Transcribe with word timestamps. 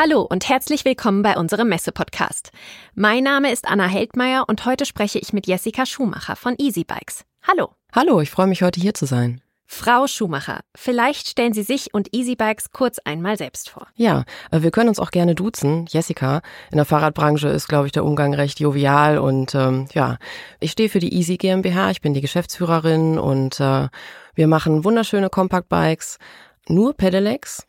Hallo 0.00 0.20
und 0.22 0.48
herzlich 0.48 0.84
willkommen 0.84 1.22
bei 1.22 1.36
unserem 1.36 1.70
Messe-Podcast. 1.70 2.52
Mein 2.94 3.24
Name 3.24 3.50
ist 3.50 3.66
Anna 3.66 3.88
Heldmeier 3.88 4.44
und 4.46 4.64
heute 4.64 4.86
spreche 4.86 5.18
ich 5.18 5.32
mit 5.32 5.48
Jessica 5.48 5.86
Schumacher 5.86 6.36
von 6.36 6.54
Easy 6.56 6.84
Bikes. 6.84 7.24
Hallo. 7.42 7.70
Hallo, 7.92 8.20
ich 8.20 8.30
freue 8.30 8.46
mich 8.46 8.62
heute 8.62 8.80
hier 8.80 8.94
zu 8.94 9.06
sein. 9.06 9.40
Frau 9.66 10.06
Schumacher, 10.06 10.60
vielleicht 10.76 11.26
stellen 11.26 11.52
Sie 11.52 11.64
sich 11.64 11.94
und 11.94 12.14
Easy 12.14 12.36
Bikes 12.36 12.70
kurz 12.70 13.00
einmal 13.00 13.36
selbst 13.36 13.70
vor. 13.70 13.88
Ja, 13.96 14.22
äh, 14.52 14.62
wir 14.62 14.70
können 14.70 14.88
uns 14.88 15.00
auch 15.00 15.10
gerne 15.10 15.34
duzen. 15.34 15.86
Jessica, 15.88 16.42
in 16.70 16.76
der 16.76 16.86
Fahrradbranche 16.86 17.48
ist, 17.48 17.66
glaube 17.66 17.86
ich, 17.86 17.92
der 17.92 18.04
Umgang 18.04 18.34
recht 18.34 18.60
jovial 18.60 19.18
und 19.18 19.56
ähm, 19.56 19.88
ja, 19.94 20.18
ich 20.60 20.70
stehe 20.70 20.90
für 20.90 21.00
die 21.00 21.12
Easy 21.12 21.38
GmbH, 21.38 21.90
ich 21.90 22.02
bin 22.02 22.14
die 22.14 22.20
Geschäftsführerin 22.20 23.18
und 23.18 23.58
äh, 23.58 23.88
wir 24.36 24.46
machen 24.46 24.84
wunderschöne 24.84 25.28
Compact 25.28 25.68
Bikes, 25.68 26.18
nur 26.68 26.94
Pedelecs 26.94 27.67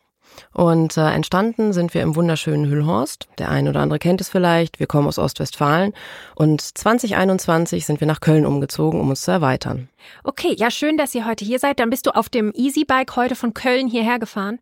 und 0.52 0.96
äh, 0.96 1.10
entstanden 1.10 1.72
sind 1.72 1.94
wir 1.94 2.02
im 2.02 2.16
wunderschönen 2.16 2.66
Hüllhorst. 2.66 3.28
Der 3.38 3.50
eine 3.50 3.70
oder 3.70 3.80
andere 3.80 3.98
kennt 3.98 4.20
es 4.20 4.28
vielleicht. 4.28 4.80
Wir 4.80 4.86
kommen 4.86 5.08
aus 5.08 5.18
Ostwestfalen. 5.18 5.92
Und 6.34 6.60
2021 6.60 7.86
sind 7.86 8.00
wir 8.00 8.06
nach 8.06 8.20
Köln 8.20 8.46
umgezogen, 8.46 9.00
um 9.00 9.10
uns 9.10 9.22
zu 9.22 9.30
erweitern. 9.30 9.88
Okay, 10.24 10.54
ja, 10.56 10.70
schön, 10.70 10.96
dass 10.96 11.14
ihr 11.14 11.26
heute 11.26 11.44
hier 11.44 11.58
seid. 11.58 11.78
Dann 11.78 11.90
bist 11.90 12.06
du 12.06 12.14
auf 12.14 12.28
dem 12.28 12.52
Easy-Bike 12.54 13.16
heute 13.16 13.34
von 13.34 13.54
Köln 13.54 13.86
hierher 13.86 14.18
gefahren? 14.18 14.58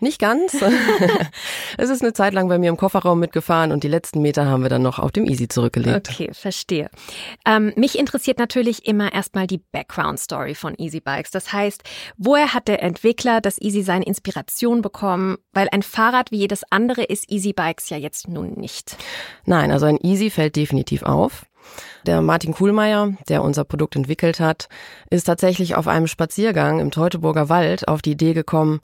Nicht 0.00 0.18
ganz. 0.18 0.54
es 1.78 1.90
ist 1.90 2.02
eine 2.02 2.12
Zeit 2.12 2.32
lang 2.32 2.48
bei 2.48 2.58
mir 2.58 2.70
im 2.70 2.76
Kofferraum 2.76 3.18
mitgefahren 3.20 3.72
und 3.72 3.84
die 3.84 3.88
letzten 3.88 4.20
Meter 4.20 4.46
haben 4.46 4.62
wir 4.62 4.68
dann 4.68 4.82
noch 4.82 4.98
auf 4.98 5.12
dem 5.12 5.26
Easy 5.26 5.48
zurückgelegt. 5.48 6.10
Okay, 6.10 6.30
verstehe. 6.32 6.90
Ähm, 7.46 7.72
mich 7.76 7.98
interessiert 7.98 8.38
natürlich 8.38 8.86
immer 8.86 9.12
erstmal 9.12 9.46
die 9.46 9.58
Background-Story 9.58 10.54
von 10.54 10.74
Easy 10.78 11.00
Bikes. 11.00 11.30
Das 11.30 11.52
heißt, 11.52 11.82
woher 12.16 12.52
hat 12.54 12.68
der 12.68 12.82
Entwickler 12.82 13.40
das 13.40 13.60
Easy 13.60 13.82
seine 13.82 14.04
Inspiration 14.04 14.82
bekommen? 14.82 15.19
Kommen, 15.20 15.38
weil 15.52 15.68
ein 15.70 15.82
Fahrrad 15.82 16.30
wie 16.30 16.38
jedes 16.38 16.64
andere 16.70 17.02
ist 17.02 17.30
Easy 17.30 17.52
Bikes 17.52 17.90
ja 17.90 17.96
jetzt 17.96 18.28
nun 18.28 18.54
nicht. 18.54 18.96
Nein, 19.44 19.70
also 19.70 19.86
ein 19.86 19.98
Easy 20.02 20.30
fällt 20.30 20.56
definitiv 20.56 21.02
auf. 21.02 21.46
Der 22.06 22.22
Martin 22.22 22.54
Kuhlmeier, 22.54 23.12
der 23.28 23.42
unser 23.42 23.64
Produkt 23.64 23.94
entwickelt 23.94 24.40
hat, 24.40 24.68
ist 25.10 25.24
tatsächlich 25.24 25.74
auf 25.74 25.88
einem 25.88 26.06
Spaziergang 26.06 26.80
im 26.80 26.90
Teutoburger 26.90 27.48
Wald 27.48 27.86
auf 27.86 28.00
die 28.00 28.12
Idee 28.12 28.32
gekommen, 28.32 28.80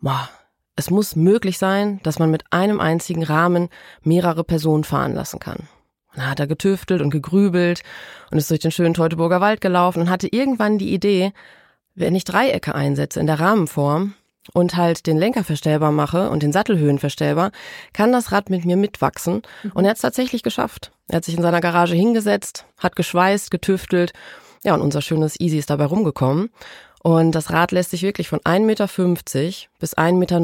boah, 0.00 0.28
es 0.74 0.90
muss 0.90 1.16
möglich 1.16 1.56
sein, 1.56 2.00
dass 2.02 2.18
man 2.18 2.30
mit 2.30 2.44
einem 2.50 2.80
einzigen 2.80 3.22
Rahmen 3.22 3.68
mehrere 4.02 4.44
Personen 4.44 4.84
fahren 4.84 5.14
lassen 5.14 5.38
kann. 5.38 5.68
Dann 6.16 6.28
hat 6.28 6.40
er 6.40 6.46
getüftelt 6.46 7.00
und 7.00 7.10
gegrübelt 7.10 7.82
und 8.30 8.38
ist 8.38 8.50
durch 8.50 8.60
den 8.60 8.72
schönen 8.72 8.94
Teutoburger 8.94 9.40
Wald 9.40 9.60
gelaufen 9.60 10.00
und 10.00 10.10
hatte 10.10 10.28
irgendwann 10.30 10.78
die 10.78 10.92
Idee, 10.92 11.32
wenn 11.94 12.14
ich 12.14 12.24
Dreiecke 12.24 12.74
einsetze 12.74 13.20
in 13.20 13.26
der 13.26 13.40
Rahmenform, 13.40 14.14
und 14.52 14.76
halt 14.76 15.06
den 15.06 15.16
Lenker 15.16 15.44
verstellbar 15.44 15.92
mache 15.92 16.30
und 16.30 16.42
den 16.42 16.52
Sattelhöhen 16.52 16.98
verstellbar, 16.98 17.50
kann 17.92 18.12
das 18.12 18.32
Rad 18.32 18.50
mit 18.50 18.64
mir 18.64 18.76
mitwachsen. 18.76 19.42
Und 19.74 19.84
er 19.84 19.90
hat 19.90 19.96
es 19.96 20.02
tatsächlich 20.02 20.42
geschafft. 20.42 20.92
Er 21.08 21.16
hat 21.16 21.24
sich 21.24 21.36
in 21.36 21.42
seiner 21.42 21.60
Garage 21.60 21.94
hingesetzt, 21.94 22.66
hat 22.78 22.96
geschweißt, 22.96 23.50
getüftelt. 23.50 24.12
Ja, 24.64 24.74
und 24.74 24.80
unser 24.80 25.02
schönes 25.02 25.38
Easy 25.38 25.58
ist 25.58 25.70
dabei 25.70 25.86
rumgekommen. 25.86 26.50
Und 27.02 27.32
das 27.36 27.52
Rad 27.52 27.70
lässt 27.70 27.90
sich 27.90 28.02
wirklich 28.02 28.28
von 28.28 28.40
1,50 28.40 28.60
Meter 28.64 28.88
bis 29.78 29.96
1,90 29.96 30.12
Meter 30.14 30.40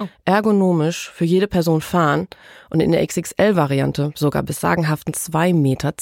oh. 0.00 0.08
ergonomisch 0.26 1.10
für 1.10 1.24
jede 1.24 1.48
Person 1.48 1.80
fahren 1.80 2.28
und 2.68 2.80
in 2.80 2.92
der 2.92 3.06
XXL-Variante 3.06 4.12
sogar 4.14 4.42
bis 4.42 4.60
sagenhaften 4.60 5.14
2,10 5.14 5.54
Meter. 5.54 5.94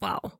Wow. 0.00 0.32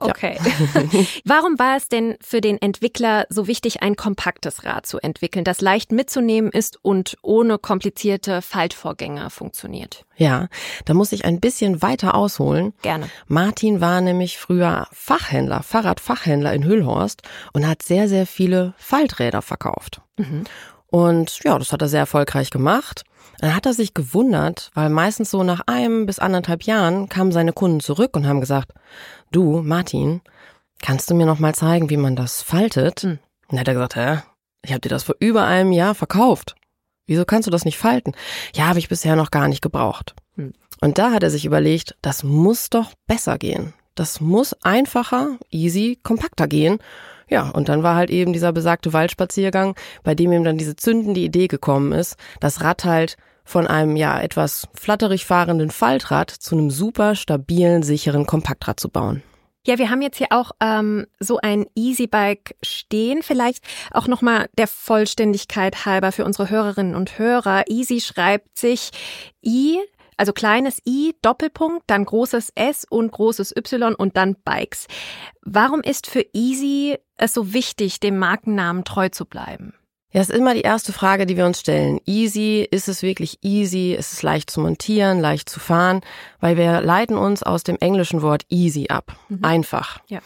Okay. 0.00 0.38
Ja. 0.44 1.04
Warum 1.24 1.58
war 1.58 1.76
es 1.76 1.88
denn 1.88 2.16
für 2.20 2.40
den 2.40 2.60
Entwickler 2.60 3.26
so 3.28 3.46
wichtig, 3.46 3.82
ein 3.82 3.96
kompaktes 3.96 4.64
Rad 4.64 4.86
zu 4.86 4.98
entwickeln, 4.98 5.44
das 5.44 5.60
leicht 5.60 5.92
mitzunehmen 5.92 6.50
ist 6.50 6.78
und 6.82 7.16
ohne 7.22 7.58
komplizierte 7.58 8.42
Faltvorgänge 8.42 9.30
funktioniert? 9.30 10.04
Ja, 10.16 10.48
da 10.84 10.94
muss 10.94 11.12
ich 11.12 11.24
ein 11.24 11.40
bisschen 11.40 11.82
weiter 11.82 12.14
ausholen. 12.14 12.74
Gerne. 12.82 13.08
Martin 13.26 13.80
war 13.80 14.00
nämlich 14.00 14.38
früher 14.38 14.88
Fachhändler, 14.92 15.62
Fahrradfachhändler 15.62 16.52
in 16.52 16.64
Hüllhorst 16.64 17.22
und 17.52 17.66
hat 17.66 17.82
sehr, 17.82 18.08
sehr 18.08 18.26
viele 18.26 18.74
Falträder 18.78 19.42
verkauft. 19.42 20.00
Mhm. 20.16 20.44
Und 20.90 21.40
ja, 21.44 21.58
das 21.58 21.72
hat 21.72 21.82
er 21.82 21.88
sehr 21.88 22.00
erfolgreich 22.00 22.50
gemacht. 22.50 23.04
Dann 23.40 23.54
hat 23.54 23.66
er 23.66 23.74
sich 23.74 23.94
gewundert, 23.94 24.70
weil 24.74 24.90
meistens 24.90 25.30
so 25.30 25.44
nach 25.44 25.60
einem 25.66 26.06
bis 26.06 26.18
anderthalb 26.18 26.64
Jahren 26.64 27.08
kamen 27.08 27.30
seine 27.30 27.52
Kunden 27.52 27.80
zurück 27.80 28.16
und 28.16 28.26
haben 28.26 28.40
gesagt, 28.40 28.72
du, 29.30 29.62
Martin, 29.62 30.22
kannst 30.82 31.10
du 31.10 31.14
mir 31.14 31.26
noch 31.26 31.38
mal 31.38 31.54
zeigen, 31.54 31.90
wie 31.90 31.96
man 31.96 32.16
das 32.16 32.42
faltet? 32.42 33.02
Hm. 33.02 33.18
Und 33.48 33.52
dann 33.52 33.60
hat 33.60 33.68
er 33.68 33.74
gesagt, 33.74 33.96
hä, 33.96 34.18
ich 34.62 34.72
habe 34.72 34.80
dir 34.80 34.88
das 34.88 35.04
vor 35.04 35.14
über 35.20 35.44
einem 35.44 35.72
Jahr 35.72 35.94
verkauft. 35.94 36.56
Wieso 37.06 37.24
kannst 37.24 37.46
du 37.46 37.50
das 37.50 37.64
nicht 37.64 37.78
falten? 37.78 38.12
Ja, 38.54 38.66
habe 38.66 38.78
ich 38.78 38.88
bisher 38.88 39.16
noch 39.16 39.30
gar 39.30 39.48
nicht 39.48 39.62
gebraucht. 39.62 40.14
Hm. 40.36 40.52
Und 40.80 40.98
da 40.98 41.12
hat 41.12 41.22
er 41.22 41.30
sich 41.30 41.44
überlegt, 41.44 41.96
das 42.02 42.22
muss 42.24 42.70
doch 42.70 42.92
besser 43.06 43.38
gehen. 43.38 43.72
Das 43.94 44.20
muss 44.20 44.52
einfacher, 44.62 45.38
easy, 45.50 45.98
kompakter 46.02 46.46
gehen. 46.46 46.78
Ja, 47.28 47.50
und 47.50 47.68
dann 47.68 47.82
war 47.82 47.94
halt 47.94 48.10
eben 48.10 48.32
dieser 48.32 48.52
besagte 48.52 48.92
Waldspaziergang, 48.92 49.74
bei 50.02 50.14
dem 50.14 50.32
ihm 50.32 50.44
dann 50.44 50.58
diese 50.58 50.76
zündende 50.76 51.20
Idee 51.20 51.46
gekommen 51.46 51.92
ist, 51.92 52.16
das 52.40 52.62
Rad 52.62 52.84
halt 52.84 53.16
von 53.44 53.66
einem 53.66 53.96
ja 53.96 54.20
etwas 54.20 54.68
flatterig 54.74 55.24
fahrenden 55.24 55.70
Faltrad 55.70 56.30
zu 56.30 56.54
einem 56.54 56.70
super 56.70 57.14
stabilen, 57.14 57.82
sicheren 57.82 58.26
Kompaktrad 58.26 58.78
zu 58.78 58.90
bauen. 58.90 59.22
Ja, 59.66 59.78
wir 59.78 59.90
haben 59.90 60.02
jetzt 60.02 60.16
hier 60.16 60.28
auch 60.30 60.52
ähm, 60.60 61.06
so 61.18 61.38
ein 61.42 61.66
Easy-Bike 61.74 62.56
stehen. 62.62 63.22
Vielleicht 63.22 63.62
auch 63.90 64.06
nochmal 64.06 64.48
der 64.56 64.66
Vollständigkeit 64.66 65.84
halber 65.84 66.12
für 66.12 66.24
unsere 66.24 66.48
Hörerinnen 66.48 66.94
und 66.94 67.18
Hörer. 67.18 67.64
Easy 67.68 68.00
schreibt 68.00 68.56
sich 68.56 68.90
I, 69.44 69.78
also 70.16 70.32
kleines 70.32 70.80
I, 70.86 71.14
Doppelpunkt, 71.22 71.84
dann 71.86 72.04
großes 72.04 72.52
S 72.54 72.86
und 72.88 73.12
großes 73.12 73.54
Y 73.56 73.94
und 73.94 74.16
dann 74.16 74.36
Bikes. 74.42 74.86
Warum 75.42 75.80
ist 75.80 76.06
für 76.06 76.24
Easy 76.32 76.96
es 77.18 77.34
so 77.34 77.52
wichtig, 77.52 78.00
dem 78.00 78.18
Markennamen 78.18 78.84
treu 78.84 79.08
zu 79.08 79.24
bleiben? 79.24 79.74
Ja, 80.10 80.22
ist 80.22 80.30
immer 80.30 80.54
die 80.54 80.62
erste 80.62 80.94
Frage, 80.94 81.26
die 81.26 81.36
wir 81.36 81.44
uns 81.44 81.60
stellen. 81.60 82.00
Easy, 82.06 82.66
ist 82.70 82.88
es 82.88 83.02
wirklich 83.02 83.38
easy? 83.42 83.92
Ist 83.92 84.14
es 84.14 84.22
leicht 84.22 84.50
zu 84.50 84.60
montieren, 84.60 85.20
leicht 85.20 85.50
zu 85.50 85.60
fahren? 85.60 86.00
Weil 86.40 86.56
wir 86.56 86.80
leiten 86.80 87.18
uns 87.18 87.42
aus 87.42 87.62
dem 87.62 87.76
englischen 87.78 88.22
Wort 88.22 88.44
easy 88.48 88.86
ab. 88.88 89.14
Mhm. 89.28 89.44
Einfach. 89.44 90.00
Ja. 90.08 90.20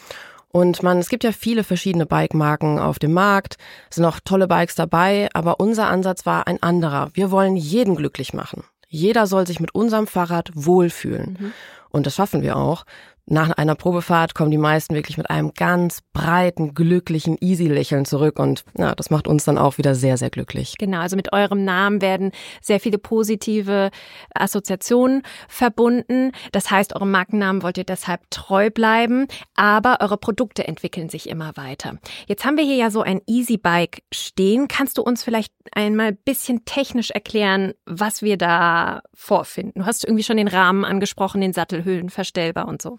Und 0.53 0.83
man, 0.83 0.99
es 0.99 1.09
gibt 1.09 1.25
ja 1.25 1.33
viele 1.33 1.65
verschiedene 1.65 2.07
Bike-Marken 2.07 2.79
auf 2.79 2.99
dem 2.99 3.13
Markt, 3.13 3.57
es 3.89 3.97
sind 3.97 4.05
auch 4.05 4.21
tolle 4.23 4.47
Bikes 4.47 4.75
dabei, 4.75 5.31
aber 5.33 5.59
unser 5.61 5.89
Ansatz 5.89 6.27
war 6.27 6.47
ein 6.47 6.63
anderer. 6.63 7.09
Wir 7.15 7.31
wollen 7.31 7.57
jeden 7.57 7.97
glücklich 7.97 8.35
machen. 8.35 8.63
Jeder 8.87 9.27
soll 9.27 9.47
sich 9.47 9.59
mit 9.59 9.75
unserem 9.75 10.07
Fahrrad 10.07 10.51
wohlfühlen. 10.55 11.39
Mhm. 11.41 11.53
Und 11.89 12.07
das 12.07 12.15
schaffen 12.15 12.43
wir 12.43 12.57
auch. 12.57 12.85
Nach 13.27 13.51
einer 13.51 13.77
Probefahrt 13.77 14.35
kommen 14.35 14.51
die 14.51 14.59
meisten 14.59 14.97
wirklich 14.97 15.17
mit 15.17 15.31
einem 15.31 15.55
ganz 15.55 16.01
breiten, 16.13 16.75
glücklichen, 16.75 17.37
easy 17.41 17.69
Lächeln 17.69 18.05
zurück 18.05 18.41
und 18.41 18.65
ja, 18.77 18.97
das 18.97 19.11
macht 19.11 19.29
uns 19.29 19.45
dann 19.45 19.59
auch 19.59 19.79
wieder 19.79 19.95
sehr, 19.95 20.17
sehr 20.17 20.29
glücklich. 20.29 20.75
Genau, 20.77 20.99
also 20.99 21.15
mit 21.15 21.33
eurem 21.33 21.65
Namen 21.65 22.03
werden 22.03 22.33
sehr 22.61 22.81
viele 22.81 22.99
positive 22.99 23.91
Assoziationen 24.35 25.23
verbunden. 25.47 26.33
Das 26.51 26.71
heißt, 26.73 26.97
eurem 26.97 27.13
Markennamen 27.13 27.63
wollt 27.63 27.79
ihr 27.79 27.85
deshalb 27.85 28.29
treu 28.31 28.71
bleiben, 28.71 29.29
aber 29.55 29.99
eure 30.01 30.19
Produkte 30.19 30.67
entwickeln 30.67 31.09
sich 31.09 31.29
immer 31.29 31.57
weiter. 31.57 31.99
Jetzt 32.27 32.45
haben 32.45 32.57
wir 32.57 32.65
hier 32.65 32.77
ja 32.77 32.91
so 32.91 33.03
ein 33.03 33.21
Easy 33.29 33.57
Bike 33.57 34.03
stehen. 34.13 34.67
Kannst 34.67 34.99
du 34.99 35.03
uns 35.03 35.23
vielleicht 35.23 35.53
einmal 35.71 36.09
ein 36.09 36.19
bisschen 36.25 36.65
technisch 36.65 37.13
erklären, 37.13 37.73
was 37.87 38.23
wir 38.23 38.37
da 38.37 39.03
vorfinden? 39.15 39.81
Du 39.81 39.87
hast 39.87 40.05
irgendwie 40.05 40.25
schon 40.25 40.39
den 40.39 40.49
Rahmen 40.49 40.85
angesprochen, 40.85 41.41
den 41.41 41.53
Sattelhüllen 41.53 42.11
verstellbar 42.11 42.67
und 42.67 42.83
so. 42.83 42.99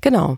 Genau. 0.00 0.36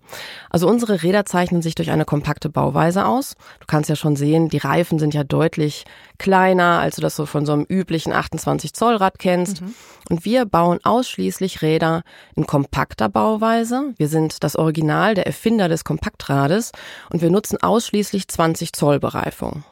Also 0.50 0.68
unsere 0.68 1.02
Räder 1.02 1.24
zeichnen 1.24 1.62
sich 1.62 1.74
durch 1.74 1.90
eine 1.90 2.04
kompakte 2.04 2.48
Bauweise 2.48 3.06
aus. 3.06 3.34
Du 3.60 3.66
kannst 3.66 3.90
ja 3.90 3.96
schon 3.96 4.16
sehen, 4.16 4.48
die 4.48 4.58
Reifen 4.58 4.98
sind 4.98 5.14
ja 5.14 5.24
deutlich 5.24 5.84
kleiner, 6.18 6.78
als 6.80 6.96
du 6.96 7.02
das 7.02 7.16
so 7.16 7.26
von 7.26 7.44
so 7.44 7.52
einem 7.52 7.66
üblichen 7.68 8.12
28 8.12 8.72
Zoll 8.74 8.96
Rad 8.96 9.18
kennst. 9.18 9.62
Mhm. 9.62 9.74
Und 10.10 10.24
wir 10.24 10.44
bauen 10.44 10.78
ausschließlich 10.82 11.62
Räder 11.62 12.02
in 12.36 12.46
kompakter 12.46 13.08
Bauweise. 13.08 13.94
Wir 13.96 14.08
sind 14.08 14.44
das 14.44 14.56
Original, 14.56 15.14
der 15.14 15.26
Erfinder 15.26 15.68
des 15.68 15.84
Kompaktrades 15.84 16.72
und 17.10 17.22
wir 17.22 17.30
nutzen 17.30 17.60
ausschließlich 17.62 18.28
20 18.28 18.72
Zoll 18.72 19.00
Bereifung. 19.00 19.64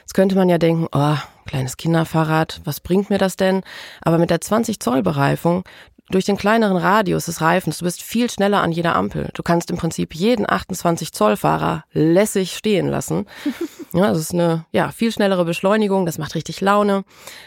Jetzt 0.00 0.14
könnte 0.14 0.36
man 0.36 0.48
ja 0.48 0.58
denken, 0.58 0.88
oh, 0.92 1.16
kleines 1.46 1.76
Kinderfahrrad, 1.76 2.60
was 2.64 2.80
bringt 2.80 3.10
mir 3.10 3.18
das 3.18 3.36
denn? 3.36 3.62
Aber 4.00 4.18
mit 4.18 4.30
der 4.30 4.40
20 4.40 4.80
Zoll 4.80 5.02
Bereifung, 5.02 5.64
durch 6.10 6.24
den 6.24 6.36
kleineren 6.36 6.76
Radius 6.76 7.26
des 7.26 7.40
Reifens, 7.40 7.78
du 7.78 7.84
bist 7.84 8.02
viel 8.02 8.30
schneller 8.30 8.62
an 8.62 8.72
jeder 8.72 8.94
Ampel. 8.94 9.30
Du 9.34 9.42
kannst 9.42 9.70
im 9.70 9.76
Prinzip 9.76 10.14
jeden 10.14 10.48
28 10.48 11.12
Zoll 11.12 11.36
Fahrer 11.36 11.84
lässig 11.92 12.56
stehen 12.56 12.88
lassen. 12.88 13.26
Ja, 13.92 14.08
das 14.08 14.18
ist 14.18 14.34
eine 14.34 14.66
ja, 14.72 14.90
viel 14.90 15.10
schnellere 15.10 15.46
Beschleunigung, 15.46 16.04
das 16.04 16.18
macht 16.18 16.34
richtig 16.34 16.60
Laune. 16.60 17.04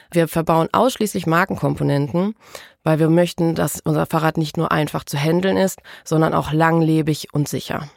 Wir 0.09 0.27
verbauen 0.27 0.67
ausschließlich 0.71 1.27
Markenkomponenten, 1.27 2.33
weil 2.83 2.97
wir 2.97 3.09
möchten, 3.09 3.53
dass 3.53 3.81
unser 3.81 4.07
Fahrrad 4.07 4.37
nicht 4.37 4.57
nur 4.57 4.71
einfach 4.71 5.03
zu 5.03 5.15
handeln 5.17 5.57
ist, 5.57 5.79
sondern 6.03 6.33
auch 6.33 6.51
langlebig 6.51 7.27
und 7.33 7.47
sicher. 7.47 7.87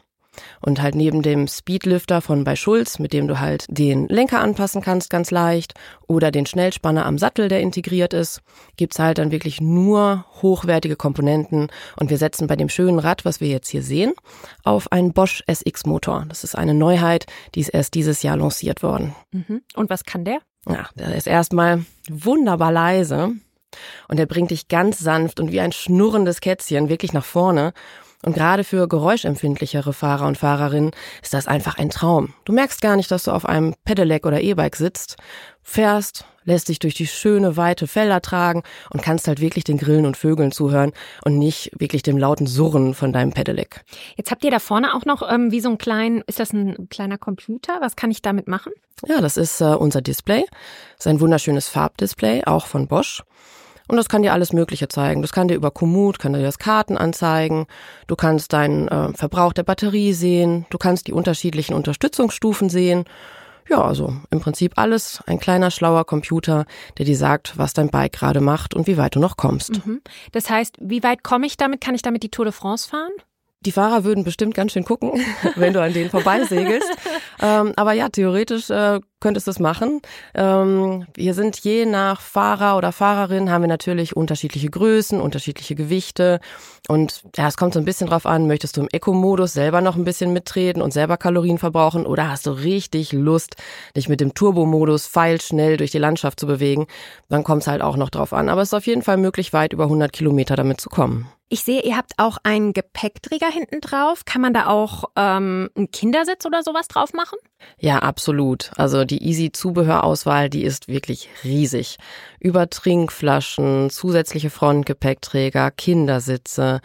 Und 0.61 0.81
halt 0.81 0.95
neben 0.95 1.21
dem 1.21 1.47
Speedlifter 1.47 2.21
von 2.21 2.43
bei 2.43 2.55
Schulz, 2.55 2.99
mit 2.99 3.13
dem 3.13 3.27
du 3.27 3.39
halt 3.39 3.65
den 3.69 4.07
Lenker 4.07 4.39
anpassen 4.39 4.81
kannst 4.81 5.09
ganz 5.09 5.31
leicht 5.31 5.73
oder 6.07 6.31
den 6.31 6.45
Schnellspanner 6.45 7.05
am 7.05 7.17
Sattel, 7.17 7.47
der 7.47 7.61
integriert 7.61 8.13
ist, 8.13 8.41
gibt's 8.77 8.99
halt 8.99 9.17
dann 9.17 9.31
wirklich 9.31 9.61
nur 9.61 10.25
hochwertige 10.41 10.95
Komponenten 10.95 11.67
und 11.97 12.09
wir 12.09 12.17
setzen 12.17 12.47
bei 12.47 12.55
dem 12.55 12.69
schönen 12.69 12.99
Rad, 12.99 13.25
was 13.25 13.41
wir 13.41 13.47
jetzt 13.47 13.69
hier 13.69 13.83
sehen, 13.83 14.13
auf 14.63 14.91
einen 14.91 15.13
Bosch 15.13 15.43
SX 15.47 15.85
Motor. 15.85 16.25
Das 16.29 16.43
ist 16.43 16.55
eine 16.55 16.73
Neuheit, 16.73 17.25
die 17.55 17.61
ist 17.61 17.69
erst 17.69 17.93
dieses 17.93 18.23
Jahr 18.23 18.37
lanciert 18.37 18.83
worden. 18.83 19.15
Mhm. 19.31 19.61
Und 19.75 19.89
was 19.89 20.03
kann 20.03 20.25
der? 20.25 20.39
Ja, 20.67 20.87
der 20.95 21.15
ist 21.15 21.27
erstmal 21.27 21.85
wunderbar 22.09 22.71
leise 22.71 23.33
und 24.07 24.19
er 24.19 24.25
bringt 24.25 24.51
dich 24.51 24.67
ganz 24.67 24.99
sanft 24.99 25.39
und 25.39 25.51
wie 25.51 25.59
ein 25.59 25.71
schnurrendes 25.71 26.41
Kätzchen 26.41 26.89
wirklich 26.89 27.13
nach 27.13 27.25
vorne. 27.25 27.73
Und 28.25 28.33
gerade 28.33 28.63
für 28.63 28.87
geräuschempfindlichere 28.87 29.93
Fahrer 29.93 30.27
und 30.27 30.37
Fahrerinnen 30.37 30.91
ist 31.21 31.33
das 31.33 31.47
einfach 31.47 31.77
ein 31.77 31.89
Traum. 31.89 32.33
Du 32.45 32.53
merkst 32.53 32.81
gar 32.81 32.95
nicht, 32.95 33.11
dass 33.11 33.23
du 33.23 33.31
auf 33.31 33.45
einem 33.45 33.75
Pedelec 33.85 34.25
oder 34.25 34.41
E-Bike 34.41 34.75
sitzt, 34.75 35.17
fährst, 35.61 36.25
lässt 36.45 36.69
dich 36.69 36.79
durch 36.79 36.93
die 36.93 37.07
schöne, 37.07 37.57
weite 37.57 37.87
Felder 37.87 38.21
tragen 38.21 38.63
und 38.91 39.01
kannst 39.01 39.27
halt 39.27 39.41
wirklich 39.41 39.63
den 39.63 39.77
Grillen 39.77 40.05
und 40.05 40.17
Vögeln 40.17 40.51
zuhören 40.51 40.93
und 41.23 41.37
nicht 41.37 41.71
wirklich 41.77 42.03
dem 42.03 42.17
lauten 42.17 42.47
Surren 42.47 42.93
von 42.93 43.13
deinem 43.13 43.31
Pedelec. 43.31 43.83
Jetzt 44.15 44.31
habt 44.31 44.43
ihr 44.43 44.51
da 44.51 44.59
vorne 44.59 44.93
auch 44.93 45.05
noch 45.05 45.29
ähm, 45.29 45.51
wie 45.51 45.61
so 45.61 45.69
ein 45.69 45.77
kleinen, 45.77 46.21
ist 46.27 46.39
das 46.39 46.53
ein 46.53 46.89
kleiner 46.89 47.17
Computer? 47.17 47.77
Was 47.81 47.95
kann 47.95 48.11
ich 48.11 48.21
damit 48.21 48.47
machen? 48.47 48.71
Ja, 49.05 49.19
das 49.19 49.37
ist 49.37 49.59
äh, 49.61 49.65
unser 49.65 50.01
Display. 50.01 50.45
Das 50.97 51.05
ist 51.05 51.07
ein 51.07 51.19
wunderschönes 51.19 51.67
Farbdisplay, 51.67 52.43
auch 52.45 52.67
von 52.67 52.87
Bosch. 52.87 53.23
Und 53.87 53.97
das 53.97 54.09
kann 54.09 54.21
dir 54.23 54.33
alles 54.33 54.53
Mögliche 54.53 54.87
zeigen. 54.87 55.21
Das 55.21 55.33
kann 55.33 55.47
dir 55.47 55.55
über 55.55 55.71
Komoot, 55.71 56.19
kann 56.19 56.33
dir 56.33 56.41
das 56.41 56.57
Karten 56.57 56.97
anzeigen. 56.97 57.67
Du 58.07 58.15
kannst 58.15 58.53
deinen 58.53 58.87
äh, 58.87 59.13
Verbrauch 59.13 59.53
der 59.53 59.63
Batterie 59.63 60.13
sehen. 60.13 60.65
Du 60.69 60.77
kannst 60.77 61.07
die 61.07 61.13
unterschiedlichen 61.13 61.73
Unterstützungsstufen 61.73 62.69
sehen. 62.69 63.05
Ja, 63.69 63.81
also 63.81 64.13
im 64.29 64.41
Prinzip 64.41 64.73
alles 64.75 65.21
ein 65.25 65.39
kleiner 65.39 65.71
schlauer 65.71 66.05
Computer, 66.05 66.65
der 66.97 67.05
dir 67.05 67.15
sagt, 67.17 67.57
was 67.57 67.73
dein 67.73 67.89
Bike 67.89 68.13
gerade 68.13 68.41
macht 68.41 68.73
und 68.73 68.87
wie 68.87 68.97
weit 68.97 69.15
du 69.15 69.19
noch 69.19 69.37
kommst. 69.37 69.85
Mhm. 69.85 70.01
Das 70.31 70.49
heißt, 70.49 70.77
wie 70.81 71.03
weit 71.03 71.23
komme 71.23 71.45
ich 71.45 71.57
damit? 71.57 71.81
Kann 71.81 71.95
ich 71.95 72.01
damit 72.01 72.23
die 72.23 72.29
Tour 72.29 72.45
de 72.45 72.53
France 72.53 72.89
fahren? 72.89 73.11
Die 73.61 73.71
Fahrer 73.71 74.03
würden 74.03 74.25
bestimmt 74.25 74.53
ganz 74.53 74.73
schön 74.73 74.83
gucken, 74.83 75.11
wenn 75.55 75.73
du 75.73 75.81
an 75.81 75.93
denen 75.93 76.09
vorbeisegelst. 76.09 76.89
ähm, 77.41 77.73
aber 77.77 77.93
ja, 77.93 78.09
theoretisch 78.09 78.69
äh, 78.69 78.99
könntest 79.23 79.47
du 79.47 79.51
es 79.51 79.59
machen. 79.59 80.01
Ähm, 80.35 81.07
wir 81.15 81.33
sind 81.33 81.57
je 81.59 81.85
nach 81.85 82.19
Fahrer 82.19 82.77
oder 82.77 82.91
Fahrerin 82.91 83.49
haben 83.49 83.61
wir 83.63 83.69
natürlich 83.69 84.17
unterschiedliche 84.17 84.69
Größen, 84.69 85.19
unterschiedliche 85.21 85.75
Gewichte. 85.75 86.41
Und 86.89 87.23
ja, 87.37 87.47
es 87.47 87.55
kommt 87.55 87.73
so 87.73 87.79
ein 87.79 87.85
bisschen 87.85 88.07
drauf 88.07 88.25
an, 88.25 88.47
möchtest 88.47 88.75
du 88.75 88.81
im 88.81 88.89
Eco-Modus 88.91 89.53
selber 89.53 89.79
noch 89.79 89.95
ein 89.95 90.03
bisschen 90.03 90.33
mittreten 90.33 90.81
und 90.81 90.91
selber 90.91 91.15
Kalorien 91.15 91.57
verbrauchen 91.57 92.05
oder 92.05 92.29
hast 92.29 92.45
du 92.45 92.51
richtig 92.51 93.13
Lust, 93.13 93.55
dich 93.95 94.09
mit 94.09 94.19
dem 94.19 94.33
Turbo-Modus 94.33 95.07
feilschnell 95.07 95.77
durch 95.77 95.91
die 95.91 95.99
Landschaft 95.99 96.41
zu 96.41 96.45
bewegen, 96.45 96.87
dann 97.29 97.45
kommt 97.45 97.61
es 97.61 97.67
halt 97.67 97.81
auch 97.81 97.95
noch 97.95 98.09
drauf 98.09 98.33
an. 98.33 98.49
Aber 98.49 98.61
es 98.61 98.69
ist 98.69 98.73
auf 98.73 98.85
jeden 98.87 99.01
Fall 99.03 99.15
möglich, 99.15 99.53
weit 99.53 99.71
über 99.71 99.85
100 99.85 100.11
Kilometer 100.11 100.57
damit 100.57 100.81
zu 100.81 100.89
kommen. 100.89 101.29
Ich 101.53 101.63
sehe, 101.63 101.83
ihr 101.83 101.95
habt 101.95 102.13
auch 102.17 102.39
einen 102.41 102.73
Gepäckträger 102.73 103.45
hinten 103.45 103.79
drauf. 103.79 104.25
Kann 104.25 104.41
man 104.41 104.55
da 104.55 104.65
auch 104.65 105.03
ähm, 105.15 105.69
einen 105.75 105.91
Kindersitz 105.91 106.47
oder 106.47 106.63
sowas 106.63 106.87
drauf 106.87 107.13
machen? 107.13 107.37
Ja, 107.77 107.99
absolut. 107.99 108.71
Also 108.75 109.05
die 109.13 109.23
Easy 109.27 109.51
Zubehörauswahl, 109.51 110.49
die 110.49 110.63
ist 110.63 110.87
wirklich 110.87 111.29
riesig. 111.43 111.97
Über 112.39 112.69
Trinkflaschen, 112.69 113.91
zusätzliche 113.91 114.49
Frontgepäckträger, 114.49 115.69
Kindersitze, 115.69 116.81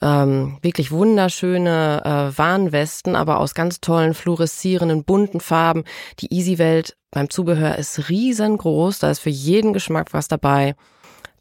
ähm, 0.00 0.56
wirklich 0.62 0.90
wunderschöne 0.90 2.02
äh, 2.02 2.38
Warnwesten, 2.38 3.14
aber 3.14 3.40
aus 3.40 3.54
ganz 3.54 3.80
tollen 3.82 4.14
fluoreszierenden 4.14 5.04
bunten 5.04 5.40
Farben. 5.40 5.84
Die 6.20 6.32
Easy 6.32 6.56
Welt 6.56 6.96
beim 7.10 7.28
Zubehör 7.28 7.76
ist 7.76 8.08
riesengroß, 8.08 8.98
da 9.00 9.10
ist 9.10 9.20
für 9.20 9.30
jeden 9.30 9.74
Geschmack 9.74 10.14
was 10.14 10.28
dabei 10.28 10.76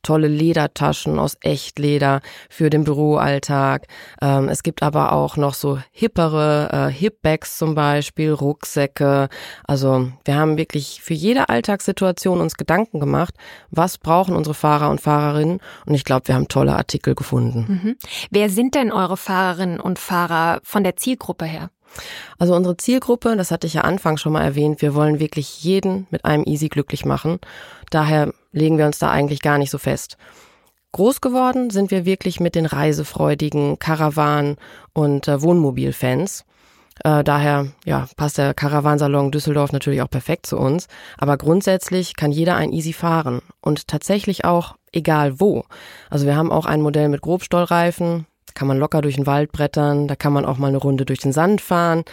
tolle 0.06 0.28
Ledertaschen 0.28 1.19
aus 1.19 1.38
Echtleder 1.42 2.22
für 2.50 2.69
den 2.69 2.84
Büroalltag. 2.84 3.88
Ähm, 4.22 4.48
es 4.48 4.63
gibt 4.63 4.84
aber 4.84 5.12
auch 5.12 5.36
noch 5.36 5.54
so 5.54 5.80
hippere 5.92 6.69
äh, 6.72 6.94
Hipbags 6.94 7.57
zum 7.57 7.75
Beispiel, 7.75 8.31
Rucksäcke. 8.31 9.30
Also 9.66 10.12
wir 10.24 10.36
haben 10.36 10.57
wirklich 10.57 11.02
für 11.02 11.13
jede 11.13 11.50
Alltagssituation 11.50 12.40
uns 12.40 12.56
Gedanken 12.56 13.00
gemacht, 13.00 13.34
was 13.72 13.98
brauchen 13.98 14.36
unsere 14.36 14.54
Fahrer 14.54 14.90
und 14.90 15.02
Fahrerinnen. 15.02 15.60
Und 15.86 15.94
ich 15.94 16.06
glaube, 16.06 16.28
wir 16.28 16.36
haben 16.36 16.48
tolle 16.48 16.75
Artikel 16.75 17.16
gefunden. 17.16 17.81
Mhm. 17.84 17.96
Wer 18.30 18.50
sind 18.50 18.75
denn 18.75 18.92
eure 18.92 19.18
Fahrerinnen 19.18 19.80
und 19.80 20.00
Fahrer 20.00 20.62
von 20.63 20.84
der 20.84 20.96
Zielgruppe 20.96 21.46
her? 21.46 21.69
Also 22.38 22.56
unsere 22.56 22.78
Zielgruppe, 22.78 23.36
das 23.38 23.52
hatte 23.52 23.68
ich 23.68 23.75
ja 23.75 23.81
Anfang 23.81 24.18
schon 24.18 24.34
mal 24.34 24.44
erwähnt, 24.44 24.81
wir 24.81 24.96
wollen 24.96 25.19
wirklich 25.19 25.63
jeden 25.63 26.07
mit 26.10 26.25
einem 26.25 26.44
Easy 26.44 26.68
glücklich 26.68 27.06
machen. 27.06 27.40
Daher 27.90 28.34
legen 28.56 28.78
wir 28.78 28.86
uns 28.86 28.98
da 28.98 29.12
eigentlich 29.12 29.42
gar 29.42 29.57
nicht 29.57 29.69
so 29.69 29.78
fest. 29.78 30.18
Groß 30.94 31.19
geworden 31.19 31.69
sind 31.69 31.92
wir 31.92 32.06
wirklich 32.06 32.40
mit 32.40 32.56
den 32.56 32.66
reisefreudigen 32.66 33.78
Karawan- 33.80 34.56
und 34.94 35.28
äh, 35.28 35.42
Wohnmobilfans. 35.42 36.46
Äh, 37.04 37.25
daher 37.25 37.68
ja, 37.84 38.07
passt 38.16 38.38
der 38.38 38.54
Karawansalon 38.54 39.31
Düsseldorf 39.31 39.74
natürlich 39.74 40.02
auch 40.02 40.10
perfekt 40.10 40.46
zu 40.46 40.57
uns. 40.57 40.88
Aber 41.18 41.38
grundsätzlich 41.38 42.16
kann 42.16 42.31
jeder 42.31 42.56
ein 42.56 42.72
Easy 42.72 42.94
fahren 42.94 43.42
und 43.60 43.90
tatsächlich 43.90 44.46
auch 44.46 44.78
egal 44.94 45.42
wo. 45.42 45.66
Also 46.10 46.25
wir 46.25 46.38
haben 46.38 46.52
auch 46.52 46.66
ein 46.66 46.81
Modell 46.81 47.10
mit 47.10 47.22
Grobstollreifen, 47.22 48.25
kann 48.53 48.68
man 48.68 48.77
locker 48.77 49.01
durch 49.01 49.15
den 49.15 49.25
Wald 49.25 49.51
brettern, 49.51 50.07
da 50.07 50.15
kann 50.15 50.33
man 50.33 50.45
auch 50.45 50.57
mal 50.57 50.68
eine 50.68 50.77
Runde 50.77 51.06
durch 51.06 51.19
den 51.19 51.33
Sand 51.33 51.62
fahren. 51.62 52.03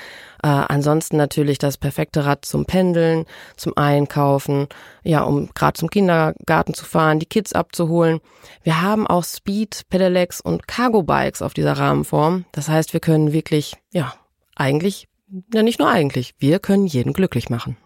Äh, 0.43 0.49
ansonsten 0.49 1.17
natürlich 1.17 1.59
das 1.59 1.77
perfekte 1.77 2.25
Rad 2.25 2.45
zum 2.45 2.65
Pendeln, 2.65 3.27
zum 3.57 3.77
Einkaufen, 3.77 4.69
ja, 5.03 5.23
um 5.23 5.51
gerade 5.55 5.75
zum 5.75 5.91
Kindergarten 5.91 6.75
zu 6.75 6.85
fahren, 6.85 7.19
die 7.19 7.27
Kids 7.27 7.53
abzuholen. 7.53 8.21
Wir 8.63 8.83
haben 8.83 9.07
auch 9.07 9.25
Speed, 9.25 9.83
Pedelecs 9.91 10.41
und 10.41 10.67
Cargo 10.67 11.03
Bikes 11.03 11.43
auf 11.43 11.55
dieser 11.55 11.75
Rahmenform. 11.75 12.45
Das 12.53 12.69
heißt, 12.69 12.93
wir 12.93 13.01
können 13.01 13.33
wirklich, 13.33 13.75
ja, 13.93 14.15
eigentlich, 14.57 15.09
ja 15.53 15.63
nicht 15.63 15.79
nur 15.79 15.89
eigentlich, 15.89 16.35
wir 16.39 16.59
können 16.59 16.87
jeden 16.87 17.13
glücklich 17.13 17.51
machen. 17.51 17.77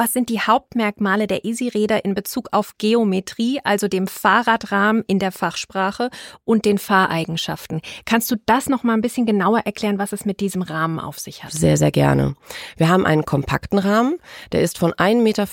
Was 0.00 0.14
sind 0.14 0.30
die 0.30 0.40
Hauptmerkmale 0.40 1.26
der 1.26 1.44
Easy-Räder 1.44 2.06
in 2.06 2.14
Bezug 2.14 2.48
auf 2.52 2.78
Geometrie, 2.78 3.60
also 3.64 3.86
dem 3.86 4.06
Fahrradrahmen 4.06 5.04
in 5.06 5.18
der 5.18 5.30
Fachsprache 5.30 6.08
und 6.46 6.64
den 6.64 6.78
Fahreigenschaften? 6.78 7.82
Kannst 8.06 8.30
du 8.30 8.36
das 8.46 8.70
noch 8.70 8.82
mal 8.82 8.94
ein 8.94 9.02
bisschen 9.02 9.26
genauer 9.26 9.58
erklären, 9.66 9.98
was 9.98 10.14
es 10.14 10.24
mit 10.24 10.40
diesem 10.40 10.62
Rahmen 10.62 10.98
auf 10.98 11.18
sich 11.18 11.44
hat? 11.44 11.52
Sehr, 11.52 11.76
sehr 11.76 11.90
gerne. 11.90 12.34
Wir 12.78 12.88
haben 12.88 13.04
einen 13.04 13.26
kompakten 13.26 13.78
Rahmen, 13.78 14.16
der 14.52 14.62
ist 14.62 14.78
von 14.78 14.94
1,50 14.94 15.16
Meter 15.22 15.46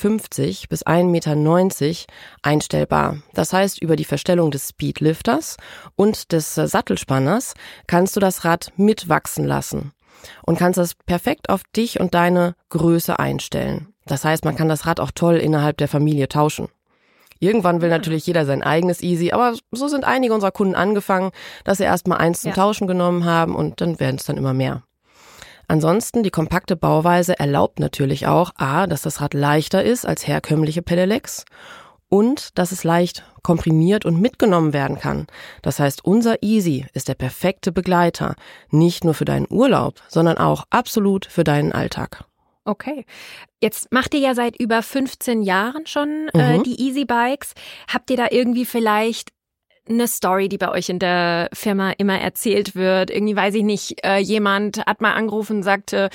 bis 0.69 0.85
1,90 0.87 1.03
Meter 1.03 2.13
einstellbar. 2.41 3.17
Das 3.33 3.51
heißt, 3.51 3.81
über 3.81 3.97
die 3.97 4.05
Verstellung 4.05 4.49
des 4.49 4.69
Speedlifters 4.69 5.57
und 5.97 6.31
des 6.31 6.55
Sattelspanners 6.55 7.53
kannst 7.85 8.15
du 8.15 8.21
das 8.21 8.45
Rad 8.45 8.71
mitwachsen 8.77 9.43
lassen 9.43 9.91
und 10.45 10.57
kannst 10.57 10.77
das 10.77 10.95
perfekt 10.95 11.49
auf 11.49 11.63
dich 11.75 11.99
und 11.99 12.13
deine 12.13 12.55
Größe 12.69 13.19
einstellen. 13.19 13.93
Das 14.07 14.25
heißt, 14.25 14.45
man 14.45 14.55
kann 14.55 14.69
das 14.69 14.85
Rad 14.85 14.99
auch 14.99 15.11
toll 15.11 15.35
innerhalb 15.35 15.77
der 15.77 15.87
Familie 15.87 16.27
tauschen. 16.27 16.69
Irgendwann 17.39 17.81
will 17.81 17.89
natürlich 17.89 18.25
jeder 18.25 18.45
sein 18.45 18.63
eigenes 18.63 19.01
Easy, 19.01 19.31
aber 19.31 19.55
so 19.71 19.87
sind 19.87 20.05
einige 20.05 20.33
unserer 20.33 20.51
Kunden 20.51 20.75
angefangen, 20.75 21.31
dass 21.63 21.77
sie 21.77 21.83
erstmal 21.83 22.17
eins 22.17 22.41
zum 22.41 22.49
ja. 22.49 22.55
Tauschen 22.55 22.87
genommen 22.87 23.25
haben 23.25 23.55
und 23.55 23.79
dann 23.79 23.99
werden 23.99 24.15
es 24.15 24.25
dann 24.25 24.37
immer 24.37 24.53
mehr. 24.53 24.83
Ansonsten, 25.67 26.23
die 26.23 26.31
kompakte 26.31 26.75
Bauweise 26.75 27.37
erlaubt 27.37 27.79
natürlich 27.79 28.25
auch, 28.25 28.51
a, 28.55 28.87
dass 28.87 29.01
das 29.01 29.19
Rad 29.21 29.33
leichter 29.33 29.83
ist 29.83 30.05
als 30.05 30.25
herkömmliche 30.25 30.81
Pedelecs 30.81 31.43
und 32.09 32.57
dass 32.57 32.71
es 32.71 32.85
leicht 32.85 33.25
komprimiert 33.43 34.05
und 34.05 34.19
mitgenommen 34.19 34.71
werden 34.71 34.97
kann. 34.97 35.27
Das 35.61 35.79
heißt, 35.79 36.05
unser 36.05 36.41
Easy 36.41 36.85
ist 36.93 37.09
der 37.09 37.15
perfekte 37.15 37.73
Begleiter, 37.73 38.35
nicht 38.69 39.03
nur 39.03 39.13
für 39.13 39.25
deinen 39.25 39.47
Urlaub, 39.49 39.95
sondern 40.07 40.37
auch 40.37 40.63
absolut 40.69 41.25
für 41.25 41.43
deinen 41.43 41.73
Alltag. 41.73 42.23
Okay. 42.67 43.05
Jetzt 43.61 43.93
macht 43.93 44.13
ihr 44.13 44.19
ja 44.19 44.35
seit 44.35 44.59
über 44.59 44.83
15 44.83 45.41
Jahren 45.41 45.87
schon 45.87 46.27
äh, 46.33 46.57
mhm. 46.57 46.63
die 46.63 46.81
Easy 46.81 47.05
Bikes. 47.05 47.53
Habt 47.91 48.11
ihr 48.11 48.17
da 48.17 48.27
irgendwie 48.29 48.65
vielleicht 48.65 49.29
eine 49.89 50.07
Story, 50.07 50.49
die 50.49 50.57
bei 50.57 50.69
euch 50.69 50.89
in 50.89 50.99
der 50.99 51.49
Firma 51.53 51.91
immer 51.91 52.19
erzählt 52.19 52.75
wird. 52.75 53.11
Irgendwie 53.11 53.35
weiß 53.35 53.55
ich 53.55 53.63
nicht, 53.63 54.05
äh, 54.05 54.17
jemand 54.17 54.85
hat 54.85 55.01
mal 55.01 55.13
angerufen 55.13 55.57
und 55.57 55.63
sagte, 55.63 56.09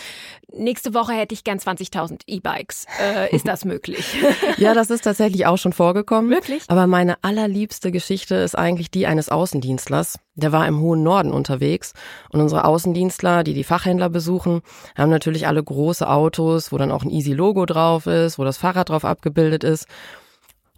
nächste 0.53 0.95
Woche 0.95 1.13
hätte 1.13 1.35
ich 1.35 1.45
gern 1.45 1.59
20.000 1.59 2.23
E-Bikes. 2.27 2.87
Äh, 3.01 3.35
ist 3.35 3.47
das 3.49 3.65
möglich? 3.65 4.17
ja, 4.59 4.75
das 4.75 4.91
ist 4.91 5.03
tatsächlich 5.03 5.47
auch 5.47 5.59
schon 5.59 5.73
vorgekommen. 5.73 6.31
Wirklich? 6.31 6.65
Aber 6.69 6.87
meine 6.87 7.23
allerliebste 7.23 7.91
Geschichte 7.91 8.35
ist 8.37 8.57
eigentlich 8.57 8.91
die 8.91 9.07
eines 9.07 9.29
Außendienstlers. 9.29 10.19
Der 10.35 10.53
war 10.53 10.67
im 10.67 10.81
hohen 10.81 11.03
Norden 11.03 11.33
unterwegs 11.33 11.93
und 12.31 12.41
unsere 12.41 12.65
Außendienstler, 12.65 13.45
die 13.45 13.55
die 13.55 13.65
Fachhändler 13.65 14.09
besuchen, 14.09 14.63
haben 14.97 15.11
natürlich 15.11 15.47
alle 15.47 15.63
große 15.63 16.09
Autos, 16.09 16.73
wo 16.73 16.79
dann 16.79 16.91
auch 16.91 17.05
ein 17.05 17.11
Easy-Logo 17.11 17.67
drauf 17.67 18.07
ist, 18.07 18.39
wo 18.39 18.45
das 18.45 18.57
Fahrrad 18.57 18.89
drauf 18.89 19.05
abgebildet 19.05 19.65
ist. 19.65 19.87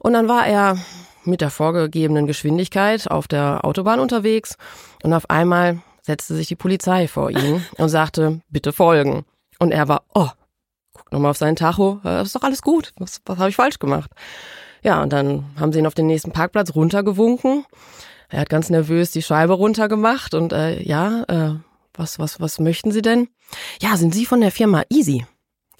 Und 0.04 0.12
dann 0.12 0.28
war 0.28 0.46
er 0.46 0.76
mit 1.24 1.40
der 1.40 1.48
vorgegebenen 1.48 2.26
Geschwindigkeit 2.26 3.10
auf 3.10 3.26
der 3.26 3.64
Autobahn 3.64 4.00
unterwegs 4.00 4.58
und 5.02 5.14
auf 5.14 5.30
einmal 5.30 5.78
setzte 6.02 6.34
sich 6.34 6.46
die 6.46 6.56
Polizei 6.56 7.08
vor 7.08 7.30
ihn 7.30 7.64
und 7.78 7.88
sagte, 7.88 8.42
bitte 8.50 8.74
folgen. 8.74 9.24
Und 9.58 9.72
er 9.72 9.88
war, 9.88 10.02
oh, 10.14 10.28
guck 10.92 11.10
nochmal 11.10 11.30
auf 11.30 11.38
seinen 11.38 11.56
Tacho, 11.56 12.00
das 12.02 12.26
ist 12.26 12.36
doch 12.36 12.42
alles 12.42 12.60
gut, 12.60 12.92
was, 12.98 13.22
was 13.24 13.38
habe 13.38 13.48
ich 13.48 13.56
falsch 13.56 13.78
gemacht? 13.78 14.10
Ja, 14.82 15.02
und 15.02 15.10
dann 15.10 15.46
haben 15.58 15.72
sie 15.72 15.78
ihn 15.78 15.86
auf 15.86 15.94
den 15.94 16.06
nächsten 16.06 16.32
Parkplatz 16.32 16.74
runtergewunken. 16.74 17.64
Er 18.28 18.40
hat 18.40 18.50
ganz 18.50 18.68
nervös 18.68 19.10
die 19.10 19.22
Scheibe 19.22 19.54
runtergemacht 19.54 20.34
und 20.34 20.52
äh, 20.52 20.82
ja, 20.82 21.22
äh, 21.28 21.54
was, 21.94 22.18
was, 22.18 22.42
was 22.42 22.60
möchten 22.60 22.92
Sie 22.92 23.00
denn? 23.00 23.28
Ja, 23.80 23.96
sind 23.96 24.14
Sie 24.14 24.26
von 24.26 24.42
der 24.42 24.50
Firma 24.50 24.82
Easy? 24.90 25.24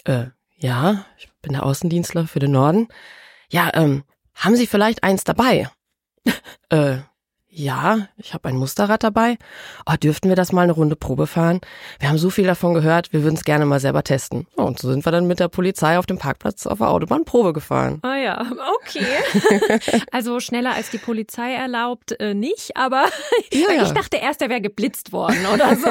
Äh, 0.05 0.29
ja, 0.57 1.05
ich 1.19 1.29
bin 1.43 1.53
der 1.53 1.67
Außendienstler 1.67 2.27
für 2.27 2.39
den 2.39 2.53
Norden. 2.53 2.89
Ja, 3.51 3.71
ähm, 3.75 4.05
haben 4.35 4.57
Sie 4.57 4.67
vielleicht 4.67 5.03
eins 5.03 5.25
dabei? 5.25 5.69
äh, 6.71 6.99
ja, 7.57 8.09
ich 8.17 8.35
habe 8.35 8.49
ein 8.49 8.57
Musterrad 8.57 9.05
dabei. 9.05 9.39
Oh, 9.87 9.95
dürften 9.95 10.29
wir 10.29 10.35
das 10.35 10.51
mal 10.51 10.63
eine 10.63 10.73
Runde 10.73 10.97
Probe 10.97 11.29
fahren? 11.29 11.61
Wir 12.01 12.09
haben 12.09 12.19
so 12.19 12.29
viel 12.29 12.47
davon 12.47 12.75
gehört, 12.75 13.13
wir 13.13 13.23
würden 13.23 13.37
es 13.37 13.45
gerne 13.45 13.65
mal 13.65 13.79
selber 13.79 14.03
testen. 14.03 14.49
Oh, 14.57 14.65
und 14.65 14.81
so 14.81 14.91
sind 14.91 15.07
wir 15.07 15.13
dann 15.13 15.29
mit 15.29 15.39
der 15.39 15.47
Polizei 15.47 15.97
auf 15.99 16.07
dem 16.07 16.19
Parkplatz 16.19 16.67
auf 16.67 16.79
der 16.79 16.89
Autobahn 16.89 17.25
Probe 17.25 17.53
gefahren. 17.53 18.01
Ah 18.03 18.17
ja, 18.17 18.45
okay. 18.81 19.07
also 20.11 20.41
schneller 20.41 20.73
als 20.73 20.91
die 20.91 20.99
Polizei 20.99 21.55
erlaubt 21.55 22.19
äh, 22.19 22.35
nicht, 22.35 22.77
aber 22.77 23.05
ja, 23.53 23.73
ja. 23.73 23.83
ich 23.85 23.93
dachte 23.93 24.17
erst, 24.17 24.43
er 24.43 24.51
wäre 24.51 24.61
geblitzt 24.61 25.13
worden 25.13 25.47
oder 25.53 25.77
so. 25.77 25.91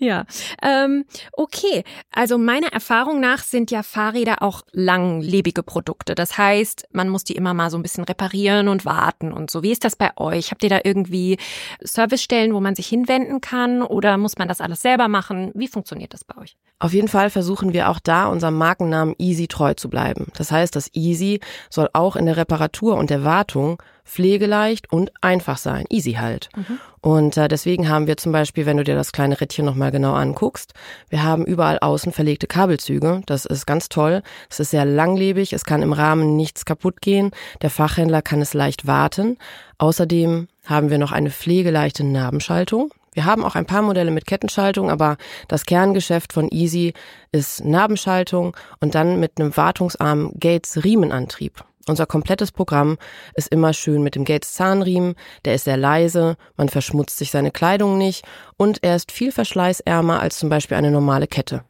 ja, 0.04 0.24
ähm, 0.62 1.04
okay. 1.32 1.84
Also 2.10 2.38
meiner 2.38 2.72
Erfahrung 2.72 3.20
nach 3.20 3.44
sind 3.44 3.70
ja 3.70 3.84
Fahrräder 3.84 4.42
auch 4.42 4.62
langlebige 4.72 5.62
Produkte. 5.62 6.16
Das 6.16 6.36
heißt, 6.36 6.88
man 6.90 7.08
muss 7.08 7.22
die 7.22 7.36
immer 7.36 7.54
mal 7.54 7.70
so 7.70 7.78
ein 7.78 7.82
bisschen 7.82 8.04
reparieren 8.04 8.66
und 8.66 8.84
warten 8.84 9.32
und 9.32 9.48
so. 9.48 9.62
Wie 9.62 9.75
ist 9.76 9.84
das 9.84 9.94
bei 9.94 10.10
euch? 10.16 10.50
Habt 10.50 10.62
ihr 10.62 10.70
da 10.70 10.80
irgendwie 10.84 11.36
Servicestellen, 11.80 12.54
wo 12.54 12.60
man 12.60 12.74
sich 12.74 12.86
hinwenden 12.86 13.42
kann 13.42 13.82
oder 13.82 14.16
muss 14.16 14.38
man 14.38 14.48
das 14.48 14.62
alles 14.62 14.80
selber 14.80 15.06
machen? 15.06 15.52
Wie 15.54 15.68
funktioniert 15.68 16.14
das 16.14 16.24
bei 16.24 16.40
euch? 16.40 16.56
Auf 16.78 16.94
jeden 16.94 17.08
Fall 17.08 17.28
versuchen 17.28 17.74
wir 17.74 17.90
auch 17.90 17.98
da 17.98 18.26
unserem 18.26 18.56
Markennamen 18.56 19.14
Easy 19.18 19.48
treu 19.48 19.74
zu 19.74 19.90
bleiben. 19.90 20.28
Das 20.36 20.50
heißt, 20.50 20.74
das 20.74 20.88
Easy 20.94 21.40
soll 21.68 21.90
auch 21.92 22.16
in 22.16 22.24
der 22.24 22.38
Reparatur 22.38 22.96
und 22.96 23.10
der 23.10 23.22
Wartung 23.22 23.82
pflegeleicht 24.06 24.90
und 24.90 25.12
einfach 25.20 25.58
sein. 25.58 25.84
Easy 25.90 26.12
halt. 26.12 26.48
Mhm. 26.56 26.78
Und 27.00 27.36
äh, 27.36 27.48
deswegen 27.48 27.88
haben 27.88 28.06
wir 28.06 28.16
zum 28.16 28.32
Beispiel, 28.32 28.64
wenn 28.64 28.78
du 28.78 28.84
dir 28.84 28.94
das 28.94 29.12
kleine 29.12 29.40
Rädchen 29.40 29.64
nochmal 29.64 29.90
genau 29.90 30.14
anguckst, 30.14 30.72
wir 31.10 31.22
haben 31.22 31.44
überall 31.44 31.78
außen 31.80 32.12
verlegte 32.12 32.46
Kabelzüge. 32.46 33.22
Das 33.26 33.44
ist 33.44 33.66
ganz 33.66 33.88
toll. 33.88 34.22
Es 34.48 34.60
ist 34.60 34.70
sehr 34.70 34.84
langlebig. 34.84 35.52
Es 35.52 35.64
kann 35.64 35.82
im 35.82 35.92
Rahmen 35.92 36.36
nichts 36.36 36.64
kaputt 36.64 37.00
gehen. 37.00 37.32
Der 37.62 37.70
Fachhändler 37.70 38.22
kann 38.22 38.40
es 38.40 38.54
leicht 38.54 38.86
warten. 38.86 39.36
Außerdem 39.78 40.48
haben 40.64 40.90
wir 40.90 40.98
noch 40.98 41.12
eine 41.12 41.30
pflegeleichte 41.30 42.04
Nabenschaltung. 42.04 42.92
Wir 43.16 43.24
haben 43.24 43.44
auch 43.44 43.54
ein 43.54 43.66
paar 43.66 43.80
Modelle 43.80 44.10
mit 44.10 44.26
Kettenschaltung, 44.26 44.90
aber 44.90 45.16
das 45.48 45.64
Kerngeschäft 45.64 46.34
von 46.34 46.50
Easy 46.50 46.92
ist 47.32 47.64
Nabenschaltung 47.64 48.54
und 48.80 48.94
dann 48.94 49.18
mit 49.18 49.40
einem 49.40 49.56
wartungsarmen 49.56 50.32
Gates 50.38 50.84
Riemenantrieb. 50.84 51.64
Unser 51.88 52.06
komplettes 52.06 52.50
Programm 52.50 52.98
ist 53.34 53.48
immer 53.48 53.72
schön 53.72 54.02
mit 54.02 54.16
dem 54.16 54.24
Gates 54.24 54.54
Zahnriemen, 54.54 55.14
der 55.44 55.54
ist 55.54 55.64
sehr 55.64 55.76
leise, 55.76 56.36
man 56.56 56.68
verschmutzt 56.68 57.16
sich 57.16 57.30
seine 57.30 57.52
Kleidung 57.52 57.96
nicht 57.96 58.24
und 58.56 58.82
er 58.82 58.96
ist 58.96 59.12
viel 59.12 59.30
verschleißärmer 59.30 60.20
als 60.20 60.38
zum 60.38 60.48
Beispiel 60.48 60.76
eine 60.76 60.90
normale 60.90 61.28
Kette. 61.28 61.64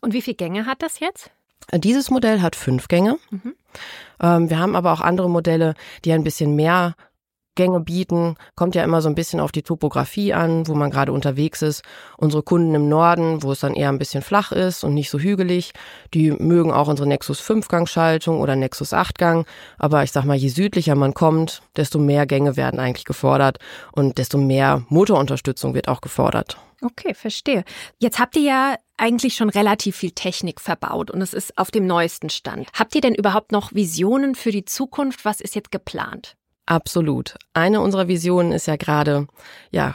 Und 0.00 0.12
wie 0.12 0.22
viele 0.22 0.36
Gänge 0.36 0.66
hat 0.66 0.82
das 0.82 1.00
jetzt? 1.00 1.30
Dieses 1.72 2.10
Modell 2.10 2.42
hat 2.42 2.54
fünf 2.54 2.86
Gänge. 2.86 3.18
Mhm. 3.30 3.54
Ähm, 4.22 4.50
wir 4.50 4.58
haben 4.58 4.76
aber 4.76 4.92
auch 4.92 5.00
andere 5.00 5.28
Modelle, 5.28 5.74
die 6.04 6.12
ein 6.12 6.22
bisschen 6.22 6.54
mehr 6.54 6.94
Gänge 7.56 7.80
bieten. 7.80 8.36
Kommt 8.54 8.76
ja 8.76 8.84
immer 8.84 9.02
so 9.02 9.08
ein 9.08 9.16
bisschen 9.16 9.40
auf 9.40 9.50
die 9.50 9.62
Topografie 9.62 10.32
an, 10.32 10.68
wo 10.68 10.74
man 10.74 10.90
gerade 10.90 11.12
unterwegs 11.12 11.62
ist. 11.62 11.82
Unsere 12.16 12.44
Kunden 12.44 12.74
im 12.74 12.88
Norden, 12.88 13.42
wo 13.42 13.50
es 13.50 13.60
dann 13.60 13.74
eher 13.74 13.88
ein 13.88 13.98
bisschen 13.98 14.22
flach 14.22 14.52
ist 14.52 14.84
und 14.84 14.94
nicht 14.94 15.10
so 15.10 15.18
hügelig, 15.18 15.72
die 16.14 16.30
mögen 16.30 16.72
auch 16.72 16.88
unsere 16.88 17.08
Nexus 17.08 17.40
5-Gang-Schaltung 17.40 18.40
oder 18.40 18.54
Nexus 18.54 18.92
8-Gang. 18.92 19.46
Aber 19.78 20.04
ich 20.04 20.12
sag 20.12 20.24
mal, 20.24 20.36
je 20.36 20.48
südlicher 20.48 20.94
man 20.94 21.14
kommt, 21.14 21.62
desto 21.76 21.98
mehr 21.98 22.26
Gänge 22.26 22.56
werden 22.56 22.78
eigentlich 22.78 23.04
gefordert 23.04 23.58
und 23.92 24.18
desto 24.18 24.38
mehr 24.38 24.84
Motorunterstützung 24.88 25.74
wird 25.74 25.88
auch 25.88 26.00
gefordert. 26.00 26.58
Okay, 26.82 27.14
verstehe. 27.14 27.64
Jetzt 27.98 28.18
habt 28.18 28.36
ihr 28.36 28.42
ja 28.42 28.74
eigentlich 28.96 29.34
schon 29.34 29.48
relativ 29.48 29.96
viel 29.96 30.10
Technik 30.10 30.60
verbaut 30.60 31.10
und 31.10 31.22
es 31.22 31.32
ist 31.32 31.56
auf 31.58 31.70
dem 31.70 31.86
neuesten 31.86 32.30
Stand. 32.30 32.68
Habt 32.74 32.94
ihr 32.94 33.00
denn 33.00 33.14
überhaupt 33.14 33.52
noch 33.52 33.74
Visionen 33.74 34.34
für 34.34 34.50
die 34.50 34.64
Zukunft? 34.64 35.24
Was 35.24 35.40
ist 35.40 35.54
jetzt 35.54 35.70
geplant? 35.70 36.36
Absolut. 36.66 37.36
Eine 37.54 37.80
unserer 37.80 38.08
Visionen 38.08 38.52
ist 38.52 38.66
ja 38.66 38.76
gerade, 38.76 39.28
ja, 39.70 39.94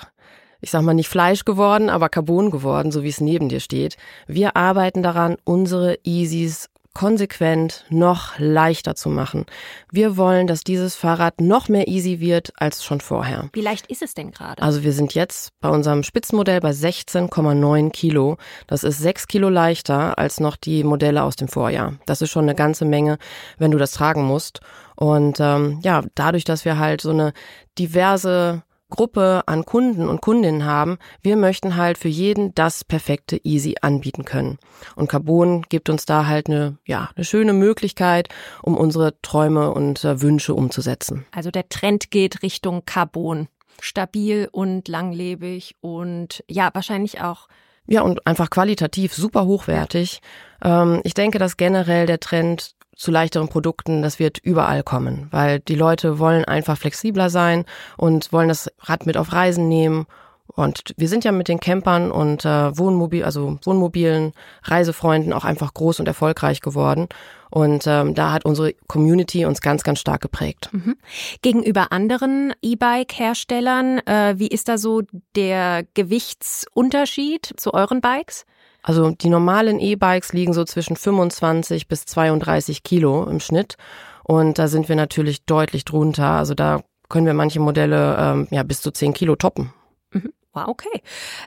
ich 0.61 0.71
sag 0.71 0.83
mal 0.83 0.93
nicht 0.93 1.09
Fleisch 1.09 1.43
geworden, 1.43 1.89
aber 1.89 2.07
Carbon 2.07 2.49
geworden, 2.49 2.91
so 2.91 3.03
wie 3.03 3.09
es 3.09 3.19
neben 3.19 3.49
dir 3.49 3.59
steht. 3.59 3.97
Wir 4.27 4.55
arbeiten 4.55 5.03
daran, 5.03 5.37
unsere 5.43 5.97
Easys 6.03 6.69
konsequent 6.93 7.85
noch 7.89 8.37
leichter 8.37 8.95
zu 8.95 9.09
machen. 9.09 9.45
Wir 9.91 10.17
wollen, 10.17 10.47
dass 10.47 10.63
dieses 10.63 10.95
Fahrrad 10.95 11.39
noch 11.39 11.69
mehr 11.69 11.87
easy 11.87 12.19
wird 12.19 12.51
als 12.57 12.83
schon 12.83 12.99
vorher. 12.99 13.49
Wie 13.53 13.61
leicht 13.61 13.87
ist 13.87 14.01
es 14.01 14.13
denn 14.13 14.31
gerade? 14.31 14.61
Also 14.61 14.83
wir 14.83 14.91
sind 14.91 15.13
jetzt 15.13 15.51
bei 15.61 15.69
unserem 15.69 16.03
Spitzenmodell 16.03 16.59
bei 16.59 16.71
16,9 16.71 17.91
Kilo. 17.91 18.37
Das 18.67 18.83
ist 18.83 18.99
sechs 18.99 19.27
Kilo 19.27 19.49
leichter 19.49 20.17
als 20.17 20.39
noch 20.39 20.57
die 20.57 20.83
Modelle 20.83 21.23
aus 21.23 21.35
dem 21.35 21.47
Vorjahr. 21.47 21.93
Das 22.05 22.21
ist 22.21 22.31
schon 22.31 22.43
eine 22.45 22.55
ganze 22.55 22.85
Menge, 22.85 23.17
wenn 23.57 23.71
du 23.71 23.77
das 23.77 23.91
tragen 23.91 24.23
musst. 24.23 24.59
Und 24.95 25.39
ähm, 25.39 25.79
ja, 25.83 26.03
dadurch, 26.15 26.43
dass 26.43 26.65
wir 26.65 26.77
halt 26.77 27.01
so 27.01 27.11
eine 27.11 27.33
diverse 27.79 28.63
Gruppe 28.91 29.41
an 29.47 29.65
Kunden 29.65 30.07
und 30.07 30.21
Kundinnen 30.21 30.65
haben, 30.65 30.99
wir 31.23 31.35
möchten 31.35 31.75
halt 31.75 31.97
für 31.97 32.07
jeden 32.07 32.53
das 32.53 32.83
perfekte 32.83 33.43
Easy 33.43 33.77
anbieten 33.81 34.23
können. 34.23 34.59
Und 34.95 35.09
Carbon 35.09 35.63
gibt 35.63 35.89
uns 35.89 36.05
da 36.05 36.27
halt 36.27 36.47
eine, 36.47 36.77
ja, 36.85 37.09
eine 37.15 37.25
schöne 37.25 37.53
Möglichkeit, 37.53 38.29
um 38.61 38.77
unsere 38.77 39.19
Träume 39.23 39.71
und 39.71 40.03
äh, 40.03 40.21
Wünsche 40.21 40.53
umzusetzen. 40.53 41.25
Also 41.31 41.49
der 41.49 41.67
Trend 41.69 42.11
geht 42.11 42.43
Richtung 42.43 42.85
Carbon. 42.85 43.47
Stabil 43.81 44.47
und 44.51 44.87
langlebig 44.87 45.75
und 45.81 46.43
ja, 46.47 46.69
wahrscheinlich 46.73 47.21
auch 47.21 47.47
ja, 47.87 48.03
und 48.03 48.25
einfach 48.27 48.49
qualitativ 48.49 49.13
super 49.13 49.45
hochwertig. 49.45 50.21
Ähm, 50.63 51.01
ich 51.03 51.13
denke, 51.13 51.39
dass 51.39 51.57
generell 51.57 52.05
der 52.05 52.19
Trend 52.19 52.75
zu 53.01 53.09
leichteren 53.09 53.47
Produkten, 53.47 54.03
das 54.03 54.19
wird 54.19 54.37
überall 54.37 54.83
kommen, 54.83 55.27
weil 55.31 55.59
die 55.59 55.75
Leute 55.75 56.19
wollen 56.19 56.45
einfach 56.45 56.77
flexibler 56.77 57.31
sein 57.31 57.65
und 57.97 58.31
wollen 58.31 58.47
das 58.47 58.71
Rad 58.79 59.07
mit 59.07 59.17
auf 59.17 59.33
Reisen 59.33 59.67
nehmen. 59.67 60.05
Und 60.45 60.93
wir 60.97 61.07
sind 61.07 61.23
ja 61.23 61.31
mit 61.31 61.47
den 61.47 61.59
Campern 61.59 62.11
und 62.11 62.45
äh, 62.45 62.77
Wohnmobil, 62.77 63.23
also 63.23 63.57
Wohnmobilen, 63.63 64.33
Reisefreunden 64.63 65.33
auch 65.33 65.45
einfach 65.45 65.73
groß 65.73 65.99
und 65.99 66.07
erfolgreich 66.07 66.59
geworden. 66.61 67.07
Und 67.49 67.87
ähm, 67.87 68.13
da 68.13 68.33
hat 68.33 68.45
unsere 68.45 68.73
Community 68.87 69.45
uns 69.45 69.61
ganz, 69.61 69.81
ganz 69.81 69.99
stark 69.99 70.21
geprägt. 70.21 70.69
Mhm. 70.71 70.95
Gegenüber 71.41 71.91
anderen 71.91 72.53
E-Bike-Herstellern, 72.61 73.99
äh, 74.05 74.35
wie 74.37 74.47
ist 74.47 74.67
da 74.67 74.77
so 74.77 75.01
der 75.35 75.85
Gewichtsunterschied 75.95 77.53
zu 77.57 77.73
euren 77.73 77.99
Bikes? 77.99 78.45
Also 78.83 79.11
die 79.11 79.29
normalen 79.29 79.79
E-Bikes 79.79 80.33
liegen 80.33 80.53
so 80.53 80.63
zwischen 80.63 80.95
25 80.95 81.87
bis 81.87 82.05
32 82.05 82.83
Kilo 82.83 83.25
im 83.25 83.39
Schnitt. 83.39 83.75
Und 84.23 84.59
da 84.59 84.67
sind 84.67 84.89
wir 84.89 84.95
natürlich 84.95 85.45
deutlich 85.45 85.85
drunter. 85.85 86.31
Also 86.31 86.53
da 86.53 86.81
können 87.09 87.25
wir 87.25 87.33
manche 87.33 87.59
Modelle 87.59 88.17
ähm, 88.19 88.47
ja 88.51 88.63
bis 88.63 88.81
zu 88.81 88.91
10 88.91 89.13
Kilo 89.13 89.35
toppen. 89.35 89.73
Mhm. 90.11 90.33
Wow, 90.53 90.67
okay. 90.67 91.01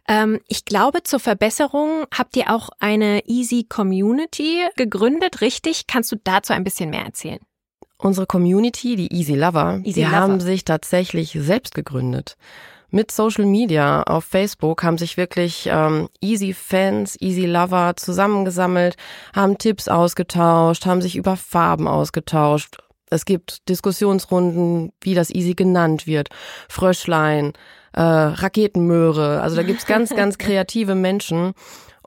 Ähm, 0.08 0.40
ich 0.48 0.64
glaube, 0.64 1.02
zur 1.02 1.20
Verbesserung 1.20 2.04
habt 2.16 2.36
ihr 2.36 2.50
auch 2.54 2.70
eine 2.80 3.26
Easy 3.26 3.66
Community 3.68 4.60
gegründet, 4.76 5.40
richtig? 5.40 5.86
Kannst 5.86 6.10
du 6.12 6.16
dazu 6.22 6.52
ein 6.52 6.64
bisschen 6.64 6.90
mehr 6.90 7.04
erzählen? 7.04 7.40
Unsere 7.98 8.26
Community, 8.26 8.96
die 8.96 9.12
Easy 9.12 9.34
Lover, 9.34 9.80
Easy 9.84 10.00
die 10.00 10.02
Lover. 10.04 10.16
haben 10.16 10.40
sich 10.40 10.64
tatsächlich 10.64 11.36
selbst 11.38 11.74
gegründet 11.74 12.36
mit 12.94 13.10
Social 13.10 13.44
Media 13.44 14.04
auf 14.04 14.24
Facebook 14.24 14.84
haben 14.84 14.98
sich 14.98 15.16
wirklich 15.16 15.68
ähm, 15.70 16.08
Easy 16.20 16.54
Fans, 16.54 17.20
Easy 17.20 17.44
Lover 17.44 17.94
zusammengesammelt, 17.96 18.96
haben 19.34 19.58
Tipps 19.58 19.88
ausgetauscht, 19.88 20.86
haben 20.86 21.02
sich 21.02 21.16
über 21.16 21.36
Farben 21.36 21.88
ausgetauscht. 21.88 22.78
Es 23.10 23.24
gibt 23.24 23.68
Diskussionsrunden, 23.68 24.92
wie 25.00 25.14
das 25.14 25.30
Easy 25.30 25.54
genannt 25.54 26.06
wird. 26.06 26.28
Fröschlein, 26.68 27.52
äh, 27.94 28.00
Raketenmöhre. 28.00 29.40
Also 29.42 29.56
da 29.56 29.64
gibt's 29.64 29.86
ganz, 29.86 30.10
ganz 30.16 30.38
kreative 30.38 30.94
Menschen. 30.94 31.54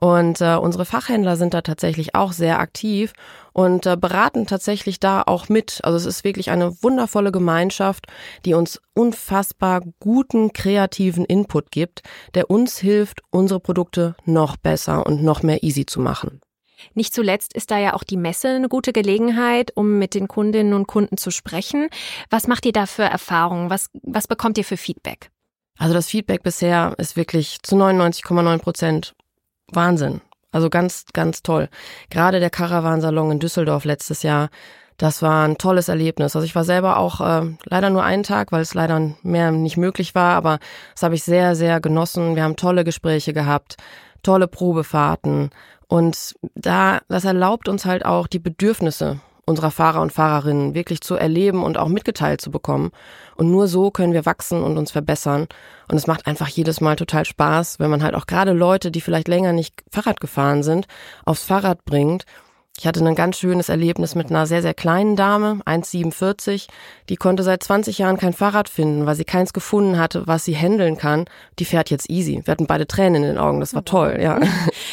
Und 0.00 0.40
äh, 0.40 0.54
unsere 0.54 0.84
Fachhändler 0.84 1.36
sind 1.36 1.54
da 1.54 1.62
tatsächlich 1.62 2.14
auch 2.14 2.30
sehr 2.32 2.60
aktiv 2.60 3.12
und 3.52 3.84
äh, 3.84 3.96
beraten 3.96 4.46
tatsächlich 4.46 5.00
da 5.00 5.22
auch 5.26 5.48
mit. 5.48 5.80
Also 5.82 5.96
es 5.96 6.06
ist 6.06 6.22
wirklich 6.22 6.50
eine 6.50 6.80
wundervolle 6.82 7.32
Gemeinschaft, 7.32 8.06
die 8.44 8.54
uns 8.54 8.80
unfassbar 8.94 9.82
guten 9.98 10.52
kreativen 10.52 11.24
Input 11.24 11.72
gibt, 11.72 12.02
der 12.34 12.48
uns 12.48 12.78
hilft, 12.78 13.22
unsere 13.30 13.58
Produkte 13.58 14.14
noch 14.24 14.56
besser 14.56 15.04
und 15.04 15.24
noch 15.24 15.42
mehr 15.42 15.64
easy 15.64 15.84
zu 15.84 15.98
machen. 16.00 16.40
Nicht 16.94 17.12
zuletzt 17.12 17.52
ist 17.54 17.72
da 17.72 17.78
ja 17.78 17.94
auch 17.94 18.04
die 18.04 18.16
Messe 18.16 18.50
eine 18.50 18.68
gute 18.68 18.92
Gelegenheit, 18.92 19.72
um 19.74 19.98
mit 19.98 20.14
den 20.14 20.28
Kundinnen 20.28 20.74
und 20.74 20.86
Kunden 20.86 21.16
zu 21.16 21.32
sprechen. 21.32 21.88
Was 22.30 22.46
macht 22.46 22.66
ihr 22.66 22.72
da 22.72 22.86
für 22.86 23.02
Erfahrungen? 23.02 23.68
Was, 23.68 23.90
was 24.04 24.28
bekommt 24.28 24.58
ihr 24.58 24.64
für 24.64 24.76
Feedback? 24.76 25.30
Also 25.76 25.92
das 25.92 26.06
Feedback 26.06 26.44
bisher 26.44 26.94
ist 26.98 27.16
wirklich 27.16 27.58
zu 27.62 27.74
99,9 27.76 28.58
Prozent 28.58 29.14
Wahnsinn. 29.72 30.20
Also 30.50 30.70
ganz, 30.70 31.04
ganz 31.12 31.42
toll. 31.42 31.68
Gerade 32.10 32.40
der 32.40 32.50
Caravansalon 32.50 33.32
in 33.32 33.38
Düsseldorf 33.38 33.84
letztes 33.84 34.22
Jahr, 34.22 34.48
das 34.96 35.22
war 35.22 35.46
ein 35.46 35.58
tolles 35.58 35.88
Erlebnis. 35.88 36.34
Also 36.34 36.44
ich 36.44 36.54
war 36.54 36.64
selber 36.64 36.96
auch 36.96 37.20
äh, 37.20 37.54
leider 37.64 37.90
nur 37.90 38.02
einen 38.02 38.22
Tag, 38.24 38.50
weil 38.50 38.62
es 38.62 38.74
leider 38.74 39.12
mehr 39.22 39.50
nicht 39.52 39.76
möglich 39.76 40.14
war, 40.14 40.34
aber 40.34 40.58
das 40.94 41.02
habe 41.02 41.14
ich 41.14 41.22
sehr, 41.22 41.54
sehr 41.54 41.80
genossen. 41.80 42.34
Wir 42.34 42.42
haben 42.42 42.56
tolle 42.56 42.82
Gespräche 42.84 43.32
gehabt, 43.32 43.76
tolle 44.22 44.48
Probefahrten 44.48 45.50
und 45.88 46.34
da, 46.54 47.00
das 47.08 47.24
erlaubt 47.24 47.68
uns 47.68 47.84
halt 47.84 48.04
auch 48.04 48.26
die 48.26 48.38
Bedürfnisse 48.38 49.20
unserer 49.48 49.70
Fahrer 49.70 50.00
und 50.00 50.12
Fahrerinnen 50.12 50.74
wirklich 50.74 51.00
zu 51.00 51.16
erleben 51.16 51.64
und 51.64 51.78
auch 51.78 51.88
mitgeteilt 51.88 52.40
zu 52.40 52.50
bekommen. 52.50 52.90
Und 53.36 53.50
nur 53.50 53.66
so 53.66 53.90
können 53.90 54.12
wir 54.12 54.26
wachsen 54.26 54.62
und 54.62 54.78
uns 54.78 54.92
verbessern. 54.92 55.48
Und 55.90 55.96
es 55.96 56.06
macht 56.06 56.26
einfach 56.26 56.48
jedes 56.48 56.80
Mal 56.80 56.96
total 56.96 57.24
Spaß, 57.24 57.80
wenn 57.80 57.90
man 57.90 58.02
halt 58.02 58.14
auch 58.14 58.26
gerade 58.26 58.52
Leute, 58.52 58.90
die 58.90 59.00
vielleicht 59.00 59.28
länger 59.28 59.52
nicht 59.52 59.82
Fahrrad 59.90 60.20
gefahren 60.20 60.62
sind, 60.62 60.86
aufs 61.24 61.44
Fahrrad 61.44 61.84
bringt 61.84 62.24
ich 62.78 62.86
hatte 62.86 63.04
ein 63.04 63.14
ganz 63.16 63.38
schönes 63.38 63.68
Erlebnis 63.68 64.14
mit 64.14 64.30
einer 64.30 64.46
sehr, 64.46 64.62
sehr 64.62 64.74
kleinen 64.74 65.16
Dame, 65.16 65.60
1,47. 65.66 66.68
Die 67.08 67.16
konnte 67.16 67.42
seit 67.42 67.62
20 67.62 67.98
Jahren 67.98 68.18
kein 68.18 68.32
Fahrrad 68.32 68.68
finden, 68.68 69.04
weil 69.04 69.16
sie 69.16 69.24
keins 69.24 69.52
gefunden 69.52 69.98
hatte, 69.98 70.28
was 70.28 70.44
sie 70.44 70.56
handeln 70.56 70.96
kann. 70.96 71.24
Die 71.58 71.64
fährt 71.64 71.90
jetzt 71.90 72.08
easy. 72.08 72.40
Wir 72.44 72.52
hatten 72.52 72.68
beide 72.68 72.86
Tränen 72.86 73.24
in 73.24 73.30
den 73.30 73.38
Augen. 73.38 73.58
Das 73.58 73.74
war 73.74 73.84
toll, 73.84 74.18
ja. 74.20 74.40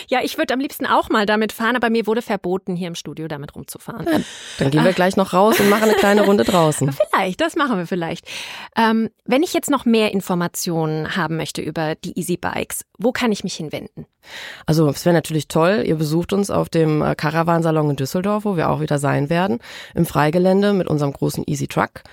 Ja, 0.08 0.20
ich 0.24 0.38
würde 0.38 0.54
am 0.54 0.60
liebsten 0.60 0.86
auch 0.86 1.10
mal 1.10 1.25
damit 1.25 1.51
fahren, 1.51 1.75
aber 1.75 1.89
mir 1.89 2.06
wurde 2.06 2.22
verboten, 2.22 2.75
hier 2.75 2.88
im 2.88 2.96
Studio 2.96 3.27
damit 3.27 3.56
rumzufahren. 3.56 4.06
Ja, 4.06 4.20
dann 4.60 4.72
gehen 4.72 4.84
wir 4.84 4.94
gleich 4.94 5.15
noch 5.15 5.34
raus 5.34 5.60
und 5.60 5.70
machen 5.70 5.84
eine 5.84 5.94
kleine 5.94 6.25
Runde 6.25 6.44
draußen. 6.46 6.92
Vielleicht, 6.92 7.42
das 7.42 7.56
machen 7.56 7.77
wir 7.77 7.88
vielleicht. 7.88 8.27
Ähm, 8.77 9.10
wenn 9.25 9.42
ich 9.42 9.54
jetzt 9.54 9.70
noch 9.70 9.86
mehr 9.86 10.12
Informationen 10.12 11.15
haben 11.15 11.38
möchte 11.38 11.62
über 11.62 11.96
die 11.96 12.18
Easy 12.20 12.38
Bikes, 12.38 12.86
wo 12.98 13.12
kann 13.12 13.32
ich 13.32 13.44
mich 13.44 13.56
hinwenden? 13.56 14.06
Also 14.65 14.89
es 14.89 15.05
wäre 15.05 15.13
natürlich 15.13 15.48
toll, 15.48 15.84
ihr 15.86 15.96
besucht 15.96 16.34
uns 16.34 16.50
auf 16.50 16.67
dem 16.70 17.01
äh, 17.01 17.15
Caravansalon 17.15 17.91
in 17.91 17.96
Düsseldorf, 17.96 18.44
wo 18.46 18.58
wir 18.58 18.70
auch 18.70 18.82
wieder 18.82 19.00
sein 19.00 19.29
werden, 19.29 19.60
im 19.94 20.05
Freigelände 20.05 20.74
mit 20.74 20.88
unserem 20.88 21.13
großen 21.13 21.46
Easy 21.48 21.67
Truck. 21.67 22.03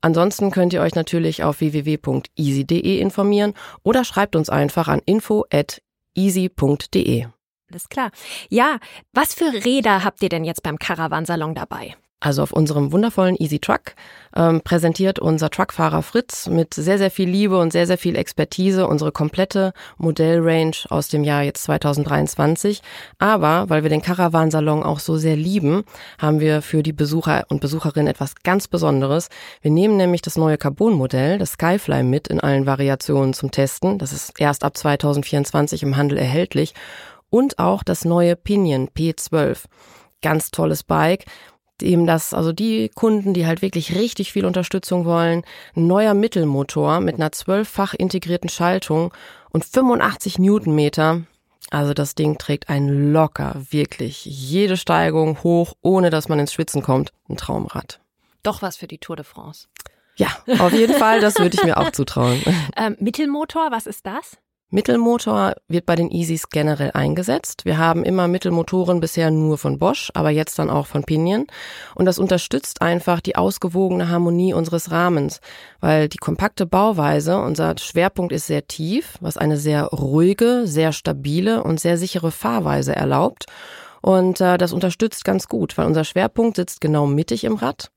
Ansonsten 0.00 0.50
könnt 0.50 0.72
ihr 0.72 0.80
euch 0.82 0.94
natürlich 0.94 1.42
auf 1.44 1.60
www.easy.de 1.60 2.98
informieren 2.98 3.54
oder 3.82 4.04
schreibt 4.04 4.36
uns 4.36 4.50
einfach 4.50 4.88
an 4.88 5.00
info@easy.de. 5.04 7.26
Alles 7.70 7.88
klar. 7.88 8.10
Ja, 8.50 8.78
was 9.12 9.34
für 9.34 9.52
Räder 9.64 10.04
habt 10.04 10.22
ihr 10.22 10.28
denn 10.28 10.44
jetzt 10.44 10.62
beim 10.62 10.78
Caravansalon 10.78 11.54
dabei? 11.54 11.96
Also 12.22 12.44
auf 12.44 12.52
unserem 12.52 12.92
wundervollen 12.92 13.34
Easy 13.36 13.58
Truck 13.58 13.96
ähm, 14.36 14.60
präsentiert 14.60 15.18
unser 15.18 15.50
Truckfahrer 15.50 16.02
Fritz 16.02 16.46
mit 16.46 16.72
sehr, 16.72 16.96
sehr 16.96 17.10
viel 17.10 17.28
Liebe 17.28 17.58
und 17.58 17.72
sehr, 17.72 17.88
sehr 17.88 17.98
viel 17.98 18.14
Expertise 18.14 18.86
unsere 18.86 19.10
komplette 19.10 19.72
Modellrange 19.98 20.86
aus 20.88 21.08
dem 21.08 21.24
Jahr 21.24 21.42
jetzt 21.42 21.64
2023. 21.64 22.80
Aber 23.18 23.68
weil 23.70 23.82
wir 23.82 23.90
den 23.90 24.02
Caravansalon 24.02 24.84
auch 24.84 25.00
so 25.00 25.16
sehr 25.16 25.34
lieben, 25.34 25.82
haben 26.16 26.38
wir 26.38 26.62
für 26.62 26.84
die 26.84 26.92
Besucher 26.92 27.44
und 27.48 27.60
Besucherinnen 27.60 28.06
etwas 28.06 28.36
ganz 28.44 28.68
Besonderes. 28.68 29.28
Wir 29.60 29.72
nehmen 29.72 29.96
nämlich 29.96 30.22
das 30.22 30.36
neue 30.36 30.58
Carbon-Modell, 30.58 31.38
das 31.38 31.54
Skyfly, 31.54 32.04
mit 32.04 32.28
in 32.28 32.38
allen 32.38 32.66
Variationen 32.66 33.34
zum 33.34 33.50
Testen. 33.50 33.98
Das 33.98 34.12
ist 34.12 34.38
erst 34.38 34.62
ab 34.62 34.76
2024 34.76 35.82
im 35.82 35.96
Handel 35.96 36.18
erhältlich. 36.18 36.72
Und 37.30 37.58
auch 37.58 37.82
das 37.82 38.04
neue 38.04 38.36
Pinion 38.36 38.90
P12 38.90 39.64
ganz 40.22 40.50
tolles 40.50 40.84
Bike, 40.84 41.26
eben 41.82 42.06
das, 42.06 42.34
also 42.34 42.52
die 42.52 42.88
Kunden, 42.88 43.34
die 43.34 43.46
halt 43.46 43.62
wirklich 43.62 43.94
richtig 43.94 44.32
viel 44.32 44.44
Unterstützung 44.44 45.04
wollen, 45.04 45.42
ein 45.76 45.86
neuer 45.86 46.14
Mittelmotor 46.14 47.00
mit 47.00 47.16
einer 47.16 47.32
zwölffach 47.32 47.94
integrierten 47.94 48.48
Schaltung 48.48 49.12
und 49.50 49.64
85 49.64 50.38
Newtonmeter. 50.38 51.22
Also 51.70 51.94
das 51.94 52.14
Ding 52.14 52.38
trägt 52.38 52.68
einen 52.68 53.12
locker, 53.12 53.54
wirklich 53.70 54.24
jede 54.24 54.76
Steigung 54.76 55.42
hoch, 55.42 55.74
ohne 55.80 56.10
dass 56.10 56.28
man 56.28 56.38
ins 56.38 56.52
Schwitzen 56.52 56.82
kommt. 56.82 57.12
Ein 57.28 57.36
Traumrad. 57.36 58.00
Doch 58.42 58.62
was 58.62 58.76
für 58.76 58.86
die 58.86 58.98
Tour 58.98 59.16
de 59.16 59.24
France. 59.24 59.68
Ja, 60.16 60.28
auf 60.58 60.72
jeden 60.72 60.94
Fall, 60.94 61.20
das 61.20 61.38
würde 61.38 61.56
ich 61.56 61.64
mir 61.64 61.78
auch 61.78 61.90
zutrauen. 61.90 62.42
Ähm, 62.76 62.96
Mittelmotor, 63.00 63.70
was 63.70 63.86
ist 63.86 64.06
das? 64.06 64.38
Mittelmotor 64.72 65.52
wird 65.68 65.84
bei 65.84 65.96
den 65.96 66.10
Easys 66.10 66.48
generell 66.48 66.92
eingesetzt. 66.94 67.66
Wir 67.66 67.76
haben 67.76 68.04
immer 68.04 68.26
Mittelmotoren 68.26 69.00
bisher 69.00 69.30
nur 69.30 69.58
von 69.58 69.78
Bosch, 69.78 70.10
aber 70.14 70.30
jetzt 70.30 70.58
dann 70.58 70.70
auch 70.70 70.86
von 70.86 71.04
Pinion. 71.04 71.46
Und 71.94 72.06
das 72.06 72.18
unterstützt 72.18 72.80
einfach 72.80 73.20
die 73.20 73.36
ausgewogene 73.36 74.08
Harmonie 74.08 74.54
unseres 74.54 74.90
Rahmens, 74.90 75.42
weil 75.80 76.08
die 76.08 76.16
kompakte 76.16 76.64
Bauweise, 76.64 77.36
unser 77.38 77.76
Schwerpunkt 77.78 78.32
ist 78.32 78.46
sehr 78.46 78.66
tief, 78.66 79.18
was 79.20 79.36
eine 79.36 79.58
sehr 79.58 79.84
ruhige, 79.84 80.62
sehr 80.64 80.92
stabile 80.92 81.62
und 81.62 81.78
sehr 81.78 81.98
sichere 81.98 82.30
Fahrweise 82.30 82.96
erlaubt. 82.96 83.44
Und 84.00 84.40
äh, 84.40 84.56
das 84.56 84.72
unterstützt 84.72 85.22
ganz 85.26 85.48
gut, 85.48 85.76
weil 85.76 85.86
unser 85.86 86.04
Schwerpunkt 86.04 86.56
sitzt 86.56 86.80
genau 86.80 87.06
mittig 87.06 87.44
im 87.44 87.56
Rad. 87.56 87.90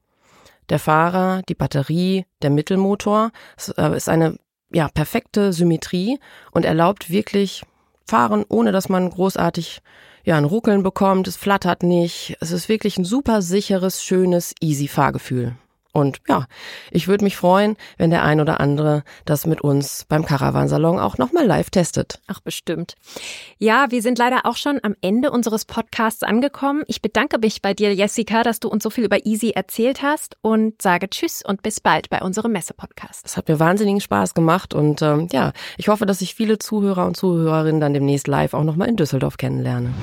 Der 0.70 0.80
Fahrer, 0.80 1.42
die 1.48 1.56
Batterie, 1.56 2.26
der 2.42 2.50
Mittelmotor. 2.50 3.32
Äh, 3.78 3.96
ist 3.96 4.10
eine 4.10 4.38
ja, 4.72 4.90
perfekte 4.90 5.54
Symmetrie 5.54 6.20
und 6.52 6.66
erlaubt 6.66 7.10
wirklich 7.10 7.64
fahren, 8.06 8.46
ohne 8.50 8.72
dass 8.72 8.90
man 8.90 9.10
großartig 9.10 9.82
ja, 10.24 10.38
ein 10.38 10.46
Ruckeln 10.46 10.82
bekommt, 10.84 11.28
es 11.28 11.38
flattert 11.38 11.84
nicht. 11.84 12.36
Es 12.42 12.52
ist 12.52 12.68
wirklich 12.68 12.98
ein 12.98 13.06
super 13.06 13.42
sicheres, 13.42 14.04
schönes, 14.04 14.54
easy 14.60 14.88
Fahrgefühl. 14.88 15.56
Und 15.96 16.20
ja, 16.28 16.46
ich 16.92 17.08
würde 17.08 17.24
mich 17.24 17.38
freuen, 17.38 17.78
wenn 17.98 18.10
der 18.10 18.24
ein 18.24 18.42
oder 18.42 18.60
andere 18.60 19.04
das 19.24 19.46
mit 19.46 19.62
uns 19.62 20.04
beim 20.10 20.26
Caravansalon 20.26 21.00
auch 21.00 21.18
nochmal 21.18 21.46
live 21.46 21.70
testet. 21.70 22.20
Ach, 22.28 22.42
bestimmt. 22.42 22.96
Ja, 23.60 23.86
wir 23.92 24.02
sind 24.02 24.18
leider 24.18 24.42
auch 24.44 24.58
schon 24.58 24.82
am 24.84 24.96
Ende 25.00 25.32
unseres 25.32 25.64
Podcasts 25.64 26.22
angekommen. 26.22 26.84
Ich 26.88 27.02
bedanke 27.02 27.40
mich 27.40 27.62
bei 27.62 27.74
dir, 27.74 27.96
Jessica, 27.96 28.44
dass 28.44 28.60
du 28.60 28.68
uns 28.68 28.84
so 28.84 28.90
viel 28.90 29.06
über 29.06 29.26
Easy 29.26 29.52
erzählt 29.52 30.02
hast 30.02 30.36
und 30.42 30.82
sage 30.82 31.10
Tschüss 31.10 31.42
und 31.46 31.64
bis 31.64 31.80
bald 31.80 32.10
bei 32.10 32.22
unserem 32.22 32.52
Messe-Podcast. 32.52 33.26
Es 33.26 33.38
hat 33.38 33.48
mir 33.48 33.62
wahnsinnigen 33.62 34.02
Spaß 34.02 34.34
gemacht 34.34 34.74
und 34.74 35.02
ähm, 35.02 35.30
ja, 35.32 35.54
ich 35.78 35.88
hoffe, 35.88 36.06
dass 36.06 36.20
ich 36.20 36.36
viele 36.36 36.60
Zuhörer 36.60 37.06
und 37.06 37.16
Zuhörerinnen 37.16 37.80
dann 37.80 37.94
demnächst 37.94 38.28
live 38.28 38.54
auch 38.54 38.66
nochmal 38.66 38.90
in 38.90 38.98
Düsseldorf 38.98 39.38
kennenlerne. 39.38 39.94